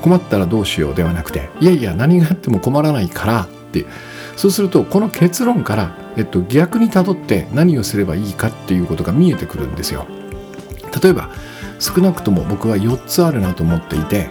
[0.00, 3.86] 困ったらどうしようではなくていやいや何があっても困らないからって。
[4.36, 10.06] そうするとこの結論から、えっと、逆にたどって何をすればいいかっていうことが見えてくるんですよ。
[11.02, 11.28] 例えば
[11.78, 14.30] 少なくとも僕は4つあるなと思っていて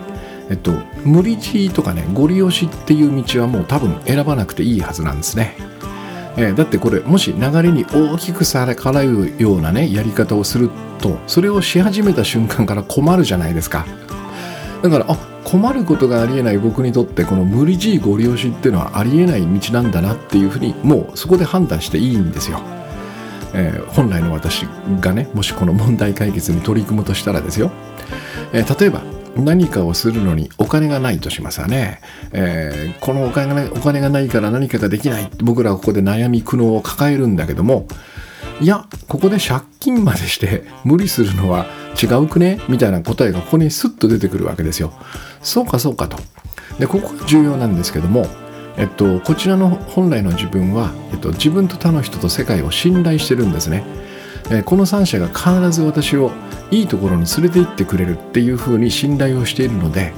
[0.49, 0.71] えっと、
[1.05, 5.55] 無理強いとかねご利用しっていう道はもう多分選ばなくていいはずなんですね、
[6.37, 13.85] えー、だってこれもし流れに大きくさらからうようなねやり方をするとそれをし始めた瞬間から困るじゃないですか。
[14.81, 15.17] だからあ
[15.51, 22.61] 困ることがありえない僕にとってこの無理強いご利用しっていうのはありえない道なんだなっていうふうにもうそこで判断していいんですよ、
[23.53, 24.63] えー、本来の私
[24.99, 27.71] がねもしこの問題解決に取り組むとしたらですよ、
[28.53, 29.01] えー、例えば
[29.37, 35.31] 何かをするのにお金がないとしますよね、えー、このお金がないお金がないから何かができない。
[35.37, 37.87] 僕らはここで悩み苦悩を抱えるんだけども。
[38.61, 41.65] いやここで借金までして無理するのは
[42.01, 42.59] 違うくね？
[42.67, 44.91] みたいな答えがここにスッと出てくるわけですよ。
[45.41, 46.17] そうかそうかと
[46.79, 48.27] でここが重要なんですけども
[48.77, 53.83] えっと、こちらの本来の自分は、えっと、自分と他の人と世界を信頼してるんですね。
[54.49, 56.31] えこの3者が必ず私を
[56.71, 60.13] いいところに連れて行ってくれるっていうふうに信頼をしているので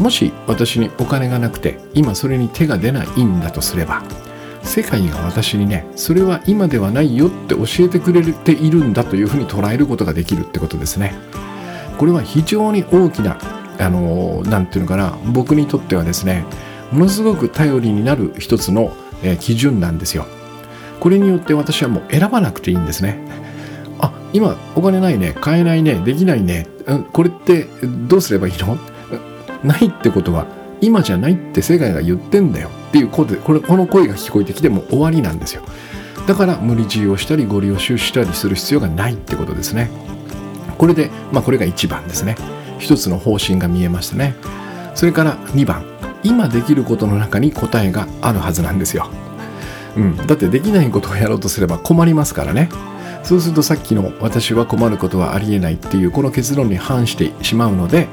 [0.00, 4.02] もし私にお金がなくて今それに手が出ないんだとすれば
[4.62, 11.14] 世界が私にねそれは今ではないよって教えてくれているんだというふうに捉えることができるってことですね
[11.96, 13.38] これは非常に大きな
[13.80, 16.44] あの何て言うのかな僕にとってはですね
[16.92, 20.26] ものすごく頼りになる一つの、え基準なんですよ。
[20.98, 23.18] これによって私はもう選ばなくていいんですね。
[23.98, 26.66] あ今お金ないね買えないねできないね
[27.12, 27.64] これって
[28.08, 28.76] どうすればいいの？
[29.62, 30.46] ないってことは
[30.80, 32.70] 今じゃないって世界が言ってんだよ。
[32.88, 35.62] っていうことでこれこの声が聞こえてきても終わりなんですよ。
[36.26, 39.90] だから無理強いをしたりご利用ししたりする必要がないってことですね。
[40.76, 42.36] これでまあこれが1番ですね。
[42.80, 44.34] 一つの方針が見えましたね。
[44.96, 45.84] それから2番。
[46.22, 49.08] 今できることの中に答えがあるはずなんですよ、
[49.96, 52.68] うん、だってできないことをやろうとすれば困りますからね。
[53.22, 58.08] そうするとさっきの私は困ることはありえないっていうこの結論に反してしまうので、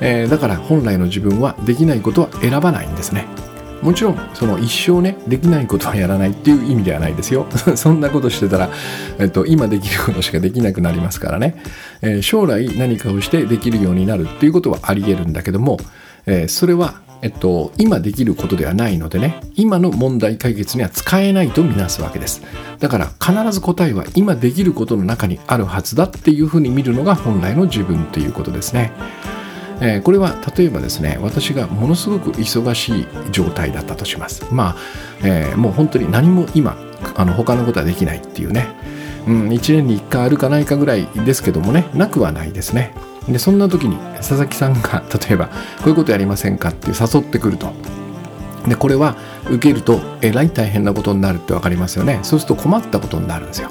[0.00, 3.26] えー、だから本来の自分はできないことは選ばないんですね。
[3.84, 7.46] もちろんその一生ねできないことはやらないっていう意味ではないですよ。
[7.76, 8.70] そんなことしてたら、
[9.18, 11.62] えっと、今できることしかできなくなりますからね、
[12.00, 15.78] えー、将来何かをしてできるようになるっていうことはあり得るんだけども、
[16.26, 22.42] えー、それはえっと、今できることではないのでね今の問題解決には使えないとみなすわけです。
[22.80, 28.92] だから必ず答えは今できることの中にあるはずだっていうふうに見るのが本来の自分ということですね。
[29.80, 34.46] えー、これは例えばですね私がものすごく忙しい状態だったとします。
[34.52, 34.76] まあ、
[35.24, 36.76] えー、もう本当に何も今
[37.16, 38.68] あの他のことはできないっていうね、
[39.26, 42.94] うん、1年に1回あるかないかぐらいですけどもねなくはないですね。
[43.28, 45.52] でそんな時に佐々木さんが 例えばこ
[45.86, 47.72] ういうことやりませんかって誘ってくると。
[48.68, 49.16] でこれは
[49.50, 52.20] 受けるとえらい大変なことになるって分かりますよね。
[52.22, 53.68] そうすると困ったことになるんですよ、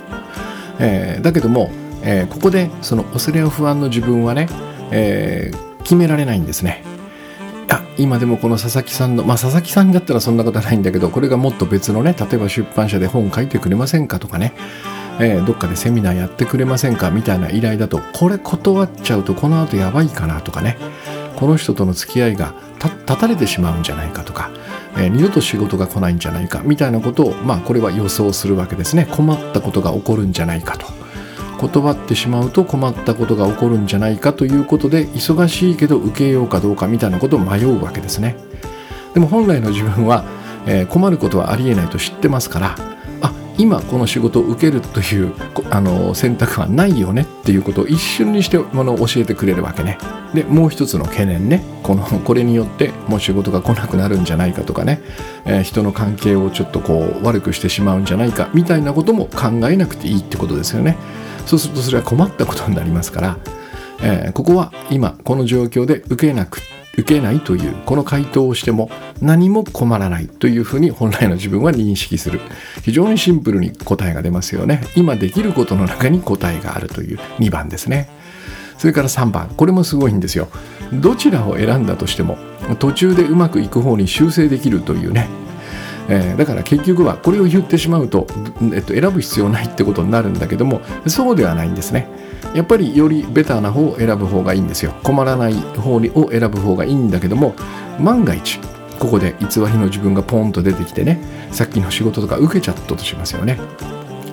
[0.80, 1.72] えー、だけども、
[2.04, 4.48] えー、ここでその恐れや不安の自分はね、
[4.92, 6.84] えー、決められないんですね。
[7.70, 14.54] あ今でもこの佐々木さんのまあ佐々木さんだったらそんなことはないんだけどこれがもっと別のね例えば出版社で本書いてくれませんかとかね。
[15.20, 20.78] えー、どっかでセミナーやってくれませんかみたいな依頼だとこれ断っちゃうとこの後やばいかなとかね。
[21.36, 24.52] この人との付き合いが断たれてしまうんじゃないかとか、
[24.96, 29.08] えー、二度と仕事が来ないんじゃないかみたいなことをまあこれは予想するわけですね。
[29.12, 31.03] 困ったことが起こるんじゃないかと。
[31.70, 38.36] 断ってしまうと困ったことが起こるんじゃないかということで忙しいけど受けようかどうかみたいなことを迷うわけですね
[39.14, 40.26] でも本来の自分は、
[40.68, 42.76] えー、困ることはありえないと知ってますから
[43.22, 45.34] あ今この仕事を受けるという
[45.70, 49.98] あの選択はないよねっていうことを一瞬にしてものを教えてくれるわけね。
[50.34, 55.02] でもう一つの懸念ねこのこれによってもう仕事が来なくなるんじゃないかとかね、
[55.46, 60.98] えー、人の関係をちょっとこう悪くしてしまうんじゃないかみたいなことも考えなくていいってことですよね。
[61.46, 63.38] そうするとそれは困ったことになりますから、
[64.02, 66.60] えー、ここは今この状況で受けなく
[66.96, 68.90] 受けないというこの回答をしても
[69.20, 72.40] 何も困らないというふうに本来の自分は認識する。
[72.84, 74.84] 非常にシンプルに答えが出ますよね。
[74.96, 78.10] 今できることの中に答えがあるという2番ですね。
[78.78, 79.50] それから3番。
[79.58, 80.50] これもすごいんですよ。
[80.94, 82.38] どちらを選んだとしても
[82.78, 85.28] 途中でうまくいく方に修正できるというね
[86.10, 88.28] えー、だから結局はこれを言ってしまうと、
[88.74, 92.08] えっと、選ぶ必要ないってことになるんだけどもそうではないんですね。
[92.54, 94.94] やっぱりよりベターな方を選ぶ方がいいんですよ。
[95.04, 97.56] 困らない方を選ぶ方がいいんだけども
[98.00, 98.60] 万が一
[99.00, 101.20] ここで偽りの自分がポンと出てきてね
[101.52, 103.60] さっきの仕事とか受けちゃったとしますよね。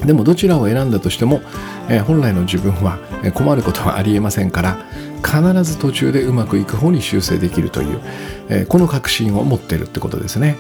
[0.05, 1.43] でもどちらを選んだとしても、
[1.89, 2.99] えー、本来の自分は
[3.35, 4.79] 困ることはありえませんから
[5.23, 8.01] 必ず途中でうまくいく方に修正できるという、
[8.49, 10.57] えー、この確信を持ってるってことですね。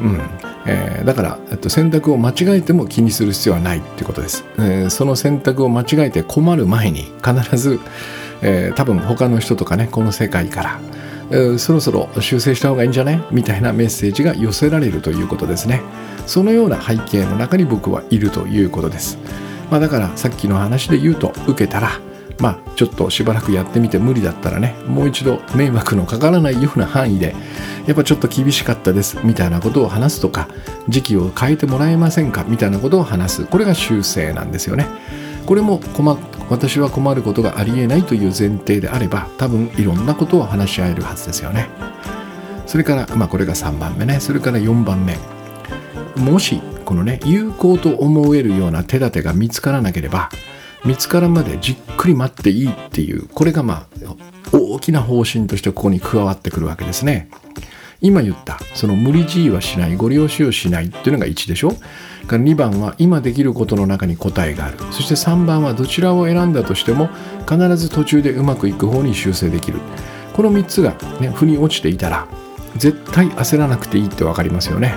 [0.00, 0.20] うん。
[0.66, 7.80] えー、だから、えっと、選択を間違えても気にする必要はないってことです、えー、その選択を間違えて困る前に必ず、
[8.42, 10.80] えー、多分他の人とかねこの世界から、
[11.30, 15.80] えー、そろそろ修正した方がいいんじゃないみたいなメッセージが寄せられるということですね。
[16.26, 19.16] そのような背景の中に僕はいるということです、
[19.70, 21.92] まあ、だからさっきの話で言うと受けたら
[22.38, 27.34] まあちょっとしばらくやってみて無理だったらねもう一度迷惑のかからないような範囲で
[27.86, 30.48] やっぱちょっと厳しかったですみたいなことを話すとか
[30.88, 33.44] 時期を変えてもらえませんかみたいなことを話す。
[33.46, 34.86] これが修正なんですよね。
[35.46, 36.18] これも困
[36.50, 41.68] 私は困ることがありえないという前提であれば多分いろんなことを話し合えるはずですよね。
[42.66, 44.20] それからまあこれが3番目ね。
[44.20, 45.18] それから4番目。
[46.16, 50.30] もしこのね有効と思えるような手立てが見つからなければ
[50.84, 54.14] 見つかるまでじっくり待っていいっていうこれがまあ
[54.52, 57.30] 大きな方針としてここに加わってくるわけですね。
[58.00, 61.72] 今言ったその無理強いはしないご利用しをしないっていうのが1でしょ。
[62.26, 64.76] から2番は今できることの中に答えがある。
[64.92, 67.08] そして3番はどちらを選んだとしても
[67.48, 69.80] 必ず途中でうまくいく方に修正できる。
[70.32, 72.28] この3つがね腑に落ちていたら
[72.76, 74.94] 絶対焦らなくていいって分かりますよね。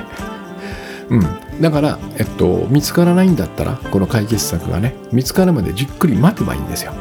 [1.11, 1.61] うん。
[1.61, 6.93] だから、えっと、見つからないんだったらこの解決策がね見つかるまでじっくり待てばいいんですよ。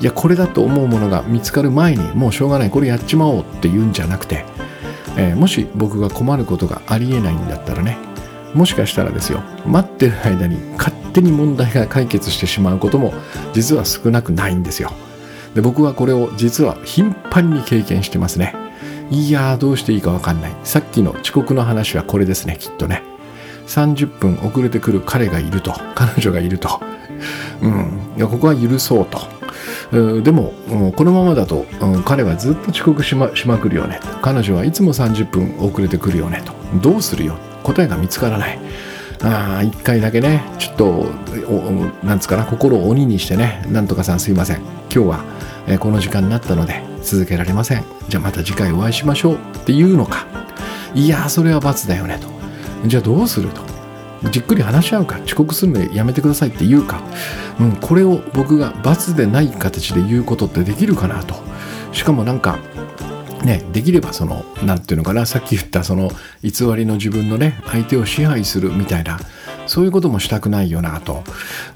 [0.00, 4.44] いやこれだと思うものが見つかる前にもうしょうがないこれやっちまおうって言うんじゃなくて、
[5.16, 7.98] えー、もし僕が困ることがありえないんだったらね
[8.54, 13.12] もしかしたらですよ待ってる間に勝手に問題が解決してしまうことも
[13.54, 14.92] 実は少なくないんですよ。
[15.54, 18.54] で僕はこれを実は頻繁に経験してますね。
[19.10, 20.52] いやーどうしていいか分かんない。
[20.62, 23.02] さっきの遅刻の話はこれですねきっとね。
[23.68, 25.72] 30分遅れてくる彼がいると。
[25.94, 26.80] 彼女がいると、
[27.62, 29.20] うん、いやここは許そうと。
[30.22, 30.52] でも
[30.96, 34.00] このままだと、うん、彼はずっと遅刻しましまくるよね。
[34.22, 36.52] 彼女はいつも30分遅れてくるよねと。
[36.80, 37.36] どうするよ？
[37.62, 38.58] 答えが見つからない。
[39.22, 40.44] あ一回だけね。
[40.58, 41.06] ちょっと
[42.04, 42.44] なんつうかな？
[42.44, 43.64] 心を鬼にしてね。
[43.68, 44.58] なんとかさんすいません。
[44.92, 45.24] 今日は、
[45.66, 47.84] えー、この時間になったので続けられません。
[48.08, 49.34] じゃあまた次回お会いしましょう。
[49.36, 50.26] っていうのか。
[50.94, 52.37] いやそれは罰だよねと。
[52.86, 53.62] じゃあどうすると。
[54.30, 55.20] じっくり話し合うか。
[55.24, 57.00] 遅刻するのやめてくださいって言うか、
[57.60, 61.34] うん、これを僕が罰でない形で言うことってできるかなと。
[61.92, 62.58] しかもなんか
[63.44, 65.24] ね、できればその何て言うのかな。
[65.24, 66.10] さっき言ったその
[66.42, 69.18] 偽りの自分のね相手を支配するみたいな
[69.66, 71.22] そういうこともしたくないよなと。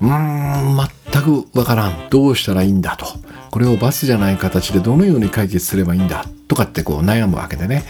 [0.00, 2.08] うーん全くわからん。
[2.10, 3.06] どうしたらいいんだと。
[3.52, 7.84] これをバスじゃない形でどのように解決すればいいんだとかってこう悩むわけでね。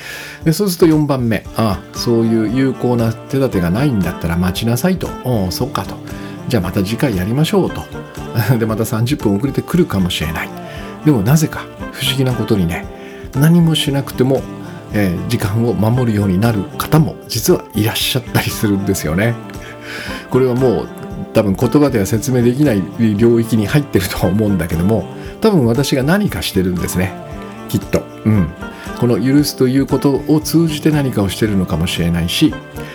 [0.45, 1.45] でそうすると4番目。
[1.57, 5.09] ああそういう有効な手立てがないんだったら待ちなさいと。
[5.23, 5.95] おおそっかと。
[6.49, 7.81] じゃあまた次回やりましょうと。
[8.59, 10.49] でまた30分遅れてくるかもしれない。
[11.05, 12.85] でもなぜか不思議なことにね
[13.37, 14.43] 何もしなくても、
[14.93, 19.37] えー、時間を守るようになる方も実はいらっしゃったりするんですよね。
[20.29, 20.89] これはもう
[21.35, 22.83] 多分言葉では説明できない
[23.17, 27.13] 領域に入ってるとは思うんだけども多分私が何かしてるんですね。
[27.69, 28.03] きっと。
[28.25, 28.49] うん。
[29.03, 32.55] この許すということを通じて何かをしてるのかもしれないし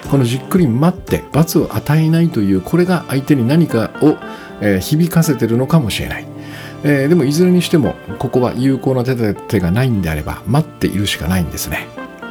[0.10, 4.16] このじっくり待って罰を与えないというこれが相手に何かを、
[4.62, 6.28] え、響かせてるのかもしれない、
[6.86, 11.88] えー、でもいずれにしてもここは有効な手立てがないんであれば待っているしかないんですね、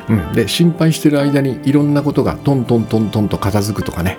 [0.08, 4.16] うん、で心配してる間にいろんなことがトントントントンと片付くとかね。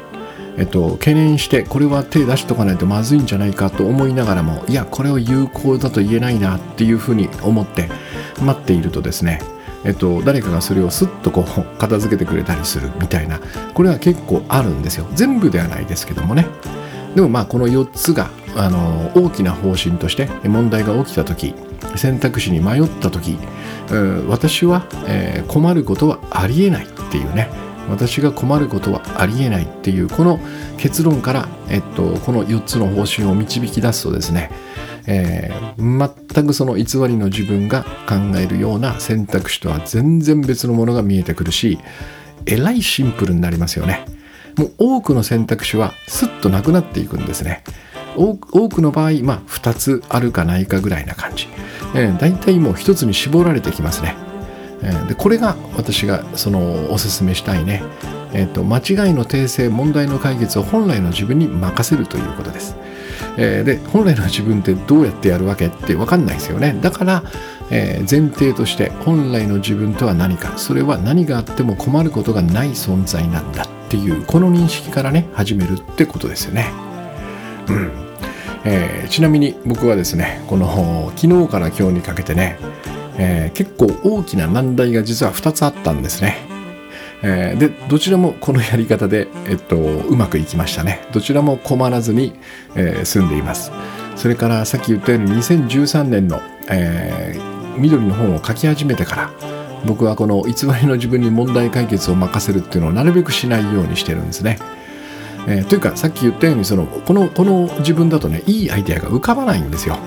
[0.57, 7.89] えっと、懸念してこれは手出しとかないとまずいんじゃないかと思いながらもいやこれは有効だと言えないなっていうふうに思って
[8.41, 9.39] 待っているとですね
[9.83, 13.39] えっと、誰かがそれをスッとこう 片付けてくれたりするみたいな
[13.73, 15.05] これは結構あるんですよ。
[15.13, 16.45] 全部ではないですけどもね。
[17.15, 21.53] でもまあこの4つがあの大きな方針として問題が起きた時
[21.95, 23.37] 選択肢に迷った時
[24.27, 27.49] 私は、えー、困ることはありえないっていうね
[27.89, 30.39] 私が困ることはありえないっていうこの
[30.77, 34.51] 結論から、えっと、この4つの方針を導き出すとですね、
[35.07, 41.79] えー、全くその偽りの自分が考えるような選択肢とは全然別のものが見えてくるし
[42.45, 44.05] えらいシンプルになりますよね。
[44.57, 47.63] もう多くの選択肢はスッとなくなっていくんですね。
[48.17, 51.47] 多くの場合、まあ、2つあるかないかぐらいな感じ、
[51.93, 54.15] えー、大体もう1つに絞られてきますね、
[55.07, 57.81] でこれが私がそのおすすめしたいね、
[58.33, 62.75] えーと、間違いの訂正問題の解決を本来の自分に任せるということです、
[63.37, 66.77] えー、で本来の自分ってどうやってやるわけって分かんないですよね。
[66.81, 67.23] だから、
[67.71, 70.57] えー、前提として本来の自分とは何か。
[70.57, 76.71] それは何があっても困ることがない存在なんだっていうこの認識からね始めるってことですよね。
[77.67, 77.91] うん。
[78.65, 82.57] えー、ちなみに僕はですねこの昨日から今日にかけてね、
[83.17, 86.37] えー、結構大きな難題が実は2つあったんですね、
[87.23, 92.33] えー、でどちらもこのやり方で、えっと、うまくいきましたねどちらも困らずに、
[92.75, 93.71] え済んでいます
[94.15, 97.35] それからさっき言ったように2013年の、え
[97.77, 99.31] 緑の本を書き始めてから
[99.85, 104.57] 僕はこの偽りの自分に問題解決を任せるっていうのをなるべくしないようにしてるんですね。
[105.47, 109.97] えー、というかさっき言ったようにそのこのこの自分だとねいいアイデアが浮かばないんですよ。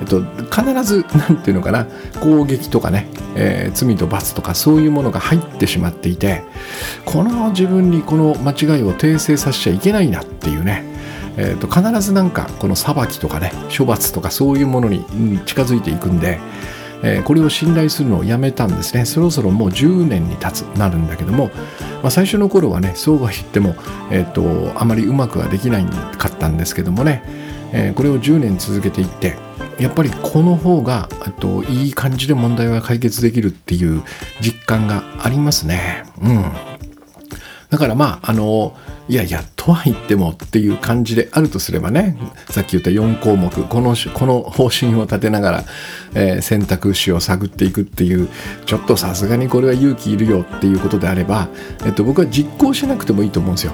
[0.00, 1.86] えっと、必ず何て言うのかな
[2.20, 6.42] 攻撃とかね、えー、罪と罰とかそういうものが入ってしまっていて
[7.04, 10.84] この自分にこの間違いを訂正させちゃいけないなっていうね、
[11.36, 15.04] えーと、必ずなんかこの裁きとかね処罰とかそういうものに
[15.46, 16.38] 近づいていくんで、
[17.24, 19.04] これを信頼するのをやめたんですね。
[19.04, 21.50] そろそろもう10年に経つなるんだけども、
[22.02, 23.76] まあ、最初の頃はねそうは言っても、
[24.10, 27.22] えーと、あまりうまくはできないかったんですけどもね、
[27.72, 29.36] えー、これを10年続けていって
[29.78, 31.08] やっぱりこの方が
[31.38, 34.02] といい感じで問題は解決できるっていう
[34.40, 36.04] 実感がありますね。
[36.22, 36.52] うん、
[37.68, 38.74] だからまああの
[39.08, 42.16] いやいやとは言ってもっていう感じであるとすればね
[42.48, 45.64] さっき言った4項目このこの方針を立てながら、
[46.14, 48.28] えー、選択肢を探っていくっていう
[48.64, 51.48] ちょっとさすがにこれは勇気いるよっていうことであれば、
[51.84, 53.72] えっと、僕は実行しなくてもいいと思うんですよ。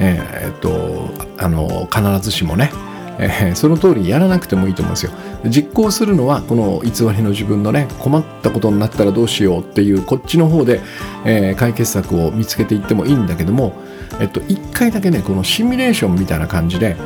[0.00, 2.72] えー、えっとあの必ずしもね。
[3.18, 5.12] えー、その通りやらなくてもいいと思うんですよ。
[5.46, 10.80] 実行するのはこの偽りの自分のね困ったことになったらどうしようっていうこっちの方で、
[11.24, 13.74] えー、解決策を見つけていってもいいんだけども
[14.20, 16.96] えっと、1回だけねこのシミュレーションみたいな感じで、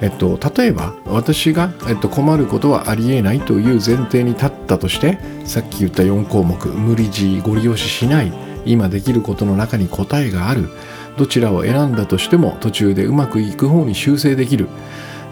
[0.00, 8.32] えっと、例えば私が、えっと、困ることはありえないという前提に立ったとしてさっき言った4項目無理強いご利用ししない
[8.64, 10.68] 今できることの中に答えがある
[11.16, 14.68] どちらを選んだとしても途中でうまくいく方に修正できる、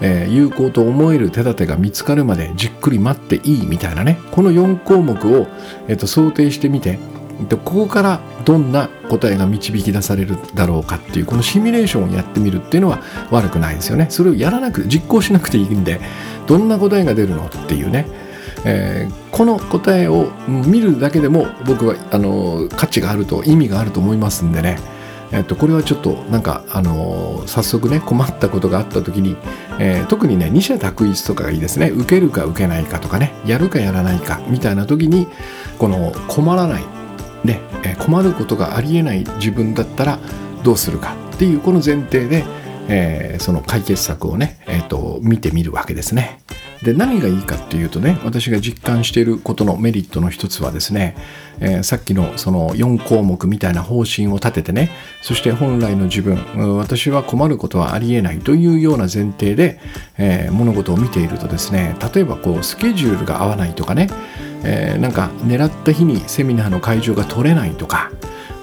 [0.01, 4.19] えー、有効と思える手立てが見つかるまでじっくり待っていいみたいなね。
[4.33, 5.47] この4項目を、
[5.89, 6.99] えっと、想定してみて
[7.51, 14.07] ここからどんな答えが導き出されるだろうかっていうこのシミュレーションをやってみるっていうのは悪くないですよね。
[14.11, 16.01] それをやらなく実行しなくていいんで
[16.47, 18.07] どんな答えが出るのっていうね、
[18.65, 24.79] えー、この答えを見るだけでも僕はあの価値があると意味があると思いますんでね。
[25.35, 29.37] えっと、これはちょっとなんか、あのー、早速ね困ったことがあった時に、
[29.81, 31.91] えー、特にね二者択一とかがいいですね。
[31.91, 33.33] 受けるか受けないかとかね。
[33.45, 35.27] やるかやらないかみたいな時に
[35.79, 36.85] この困らない
[37.45, 40.19] ねえ、困ることがありえない自分だったら
[40.63, 42.45] どうするかっていうこの前提で、
[42.89, 46.41] えー、その解決策をね、えーと、見てみるわけですね。
[46.83, 51.17] で何がいいかっていうとね私が実感していることのメリットの一つはですね、
[51.59, 54.91] えー、さっきのその4項目みたいな方針を立ててね
[55.23, 56.37] そして本来の自分
[56.77, 59.81] 私は困ることはありえないというような前提で、
[60.19, 64.09] えー、物事を見ているとですね例えばこうスケジュールが合わないとかね
[64.67, 68.11] えー、なんか狙った日にセミナーの会場が取れないとか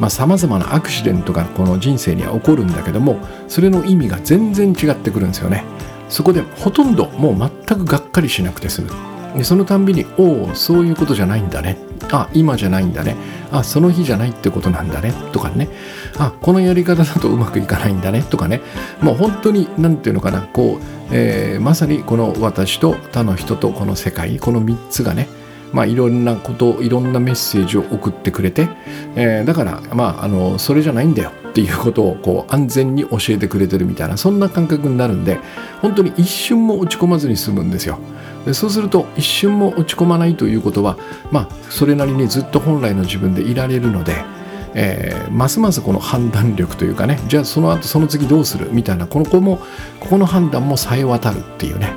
[0.10, 5.64] さまざ、まなアクシデントがこの人生には起こるんだけどもそれの意味が全然違ってくるんですよね。
[6.10, 8.92] そこでほとんどもう全くがっかりしなくて済む。
[9.36, 11.78] でそのたんびに「おおそういうことじゃないんだね」
[12.12, 13.16] あ今じゃないんだね。
[13.52, 15.14] あその日じゃないってことなんだね。
[15.32, 15.70] とかね。
[16.18, 18.24] あこのやり方だとうまくいかないんだね。
[18.30, 18.62] とかね。
[19.02, 20.42] もう本当に何て言うのかな。
[20.42, 25.30] こう、えー、まさにこの私と他の人とこの世界この3つがね
[25.74, 28.68] まあ、いろんなこといろんなメッセージを送ってくれて、
[29.16, 35.40] えー、だから、まあ、あのそれじゃないんだよっていうことをこう安全に教えてくれてるみたいなそんな感覚になるんで
[35.82, 38.00] 本当に一瞬も落ち込まずに済むんですよ。
[38.46, 40.98] でそうすると一瞬も落ち込まないということは、
[41.32, 44.24] まあ、それなりにずっと本来の自分でいられるので、
[44.74, 49.58] えー、ますますこの判断力というかねじゃあその後その次どうするみたいなこの子も
[50.00, 51.94] ここの判断もさえ渡るっていうね、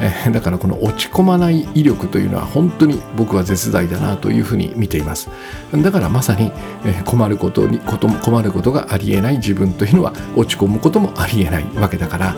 [0.00, 5.30] えー、だからこの落ち込まない威力というのは本当に僕は絶大だなというふうに見ています。
[5.72, 6.50] だからまさに、
[6.84, 12.36] え、困ることにこと困ることがありえない自分というのは落ち込むこともありえないわけだから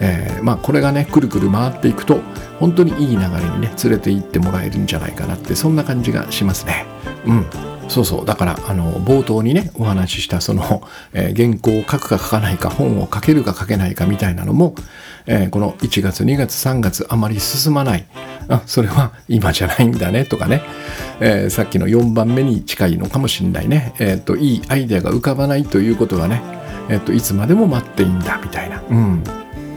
[0.00, 2.20] えー、まあこれがねくるくる回っていくと
[2.58, 6.86] 本当にいい流れにね連れて行ってもらえるんじゃないかなってそんな感じがしますね。
[7.26, 7.69] うん。
[7.90, 8.24] そうそう。
[8.24, 10.82] だからあの冒頭にねお話ししたその、
[11.12, 14.74] えー、原稿を書くか書かないか本を書けるか書けないかみたいなのも、
[15.26, 18.06] えー、この1月2月3月あまり進まない。
[18.48, 20.62] あそれは今じゃないんだねとかね、
[21.20, 26.42] えー、さっきの4番目に近いのかもしんないね、えーと、いいアイデアが浮かばないということはね、
[26.88, 29.22] えーといつまでも待っていいんだみたいな、うん、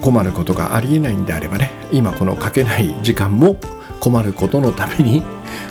[0.01, 1.71] 困ることがありえないんであればね。
[1.91, 3.57] 今このかけない時間も
[4.03, 5.23] 困ることのために、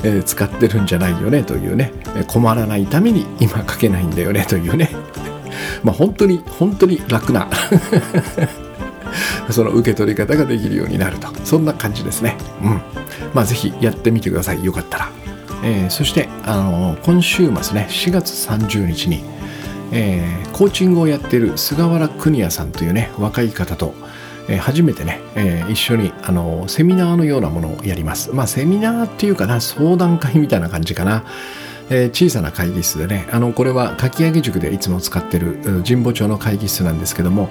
[0.03, 1.93] えー、使ってるんじゃないよねというね。
[2.29, 4.91] 困らないために今かけないんだよねというね。
[5.85, 7.47] まあ本当に本当に楽な
[9.51, 11.29] その受け取り方ができるようになると。
[11.45, 12.39] そんな感じですね。
[12.63, 12.81] うん。
[13.35, 14.65] まあ是非やってみてください。
[14.65, 15.11] よかったら、
[15.63, 19.23] えー、そしてあのー、今週末ね4月30日に
[19.95, 23.93] えー、コーチングをやっている菅原邦也さんというね若い方と、
[24.49, 28.31] えー、初めてね、えー、一緒にあのセミナーのようなものをやります。
[28.33, 31.25] まあセミナーっていうかな相談会みたいな感じかな。
[31.91, 37.51] えー、小さな会議室でねあのこれはかき上げ塾でいつも使ってる神保町の会議室なんですけども、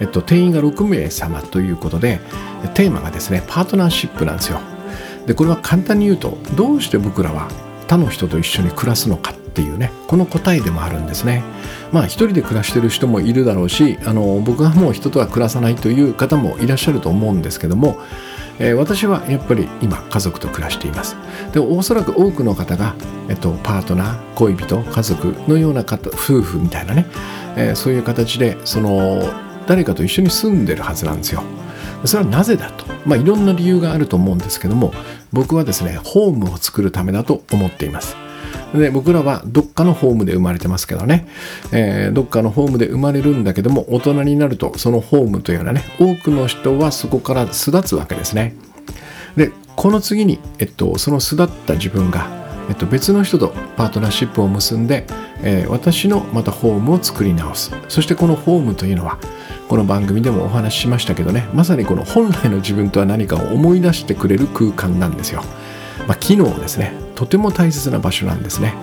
[0.00, 2.20] えっと、定員が6名様ということで
[2.74, 4.60] テーマがですねパートナーシップなんですよ
[5.26, 7.48] でこれは簡単に言うとどうして僕らは
[7.86, 11.44] 他の人と一緒に暮らすのかっていうねこの答えでもあるんですね。
[11.92, 17.98] まあ一人で暮らしてる人もいるだろうしあの僕はもう人とは暮らさないという方もいらっしゃると思うんですけども、
[18.58, 21.16] えー、私はやっぱり今家族と暮らしています。
[21.52, 22.94] でおそらく多くの方が、
[23.28, 27.06] えっと、パートナー恋人家族のような方夫婦みたいなね、
[27.56, 29.22] えー、そういう形でその
[29.66, 31.42] 誰かと一緒に住んでるはずなんですよ。
[32.04, 34.92] それはなぜだと、まあ、いろんな理由があると思うんですけども
[35.32, 38.16] 僕はですねホームを作るためだと思っています。
[38.74, 41.26] で僕らはどっかのホームで生まれてますけどね、
[41.72, 48.54] えー、どっかのホームで生まれるんだけども大人になるとそのホームというのはね多くの人はそこから巣立つわけですね。
[49.36, 52.28] でこの次に、えっと、その巣立った自分が、
[52.68, 55.06] えっと、別の人とパートナーシップを結んで、
[55.42, 57.72] えー、私のまたホームを作り直す。
[57.88, 59.18] そしてこのホームというのは
[59.72, 65.42] この番組でもお話ししましたけどねまさにこの本来の自分とは何かを思い出してくれる空間なんですよ、
[66.06, 66.92] まあ、機能ですね。
[67.14, 68.74] とても大切な場所なんですね。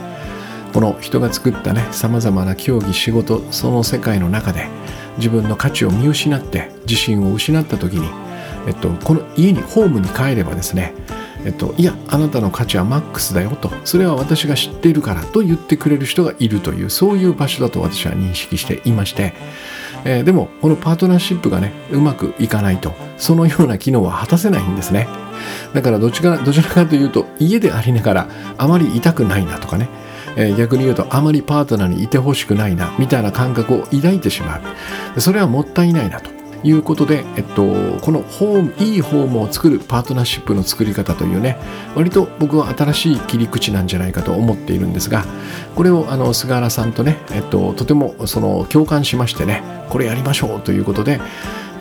[0.73, 4.67] この人が作ったねさまざまな競技仕事その世界の中で
[5.17, 8.07] 自分の価値を見失って自信を失った時に、
[8.67, 10.93] えっと、この家にホームに帰ればですね
[11.45, 19.33] えっと、いやあなたの価値はマックスだよとそれは私が知っているからと言ってくれる人がいるというそういう場所だと私は認識していまして、
[20.05, 25.07] えー、でもこのパートナーシップがねうまくいかないとそのような機能は果たせないんですね。
[25.73, 29.87] だからどちらどちらかというと家でありながらあまり痛くないなとかね、
[30.35, 34.59] えー、逆に言うとあまりパートナーにいてほしくないなみたいな感覚を抱いてしま
[35.15, 35.21] う。
[35.21, 36.38] それはもったいないなと。
[36.63, 37.63] いうことで、えっと、
[38.01, 41.57] このホームいいホームを作るパートナーシップの作り方というね
[41.95, 45.25] 割と僕は新しい切り口なんじゃないかと思っているんですが
[45.75, 51.19] これをあの菅原さんとね、えっと、とてもその共感しましてねこれやりましょうということで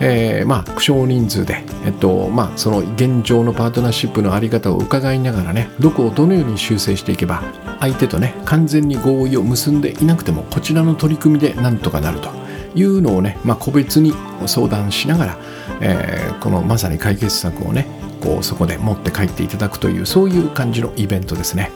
[0.01, 7.43] えー、まあ少人数で、えっとまあ、その現状のパートナーシップの在り方を伺いながらねどこをどのように修正していけば
[7.79, 12.48] 相手とね完全に合意を結んでいなくてもこちらの取り組みでなんとかなると。
[12.75, 14.13] いうのをね、まあ、個別に
[14.45, 15.37] 相談しながら、
[15.81, 17.87] えー、このまさに解決策をね
[18.21, 21.71] こうそこで持って帰っていただくというそういう感じのイベントですね。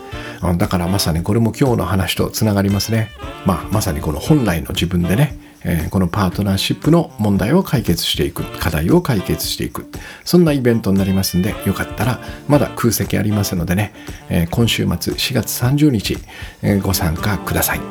[0.58, 3.12] だからまさにこれも今日の話とつながりますね、
[3.46, 9.90] まあ、まさにこの本来の自分でねえー、このパートナーシップの問題を解決していく課題を解決していく。
[10.24, 13.94] そんなイベントになりますんでよかったらまだ空席ありますのでね、
[14.30, 16.18] えー、今週末4月30日、
[16.62, 17.82] えー、ご参加ください。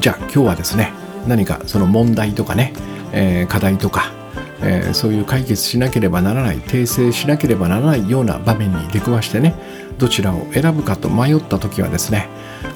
[0.00, 0.92] じゃあ今日はですね
[1.26, 2.72] 何かその問題とかね、
[3.12, 4.12] え課題とか
[4.60, 9.54] えー、そういう解決しなければならない訂正しなければならないような場面に出くわしてね
[9.98, 12.28] どちらを選ぶかと迷った時はですね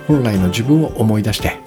[0.06, 1.60] 本来の自分を思い出して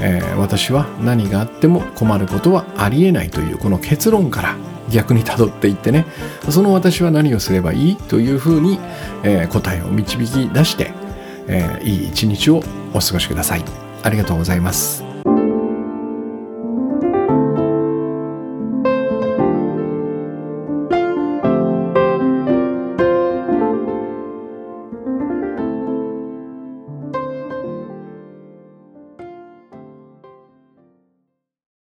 [0.00, 4.56] えー、私は何があっても困ることはありえないというこの結論から
[4.90, 6.06] 逆にたどっていってね
[6.50, 8.80] その私は何をすればいいというふうに、
[9.22, 10.92] えー、答えを導き出して、
[11.46, 12.62] えー、いい一日を
[12.92, 13.64] お過ごしください。
[14.02, 15.11] ありがとうございます。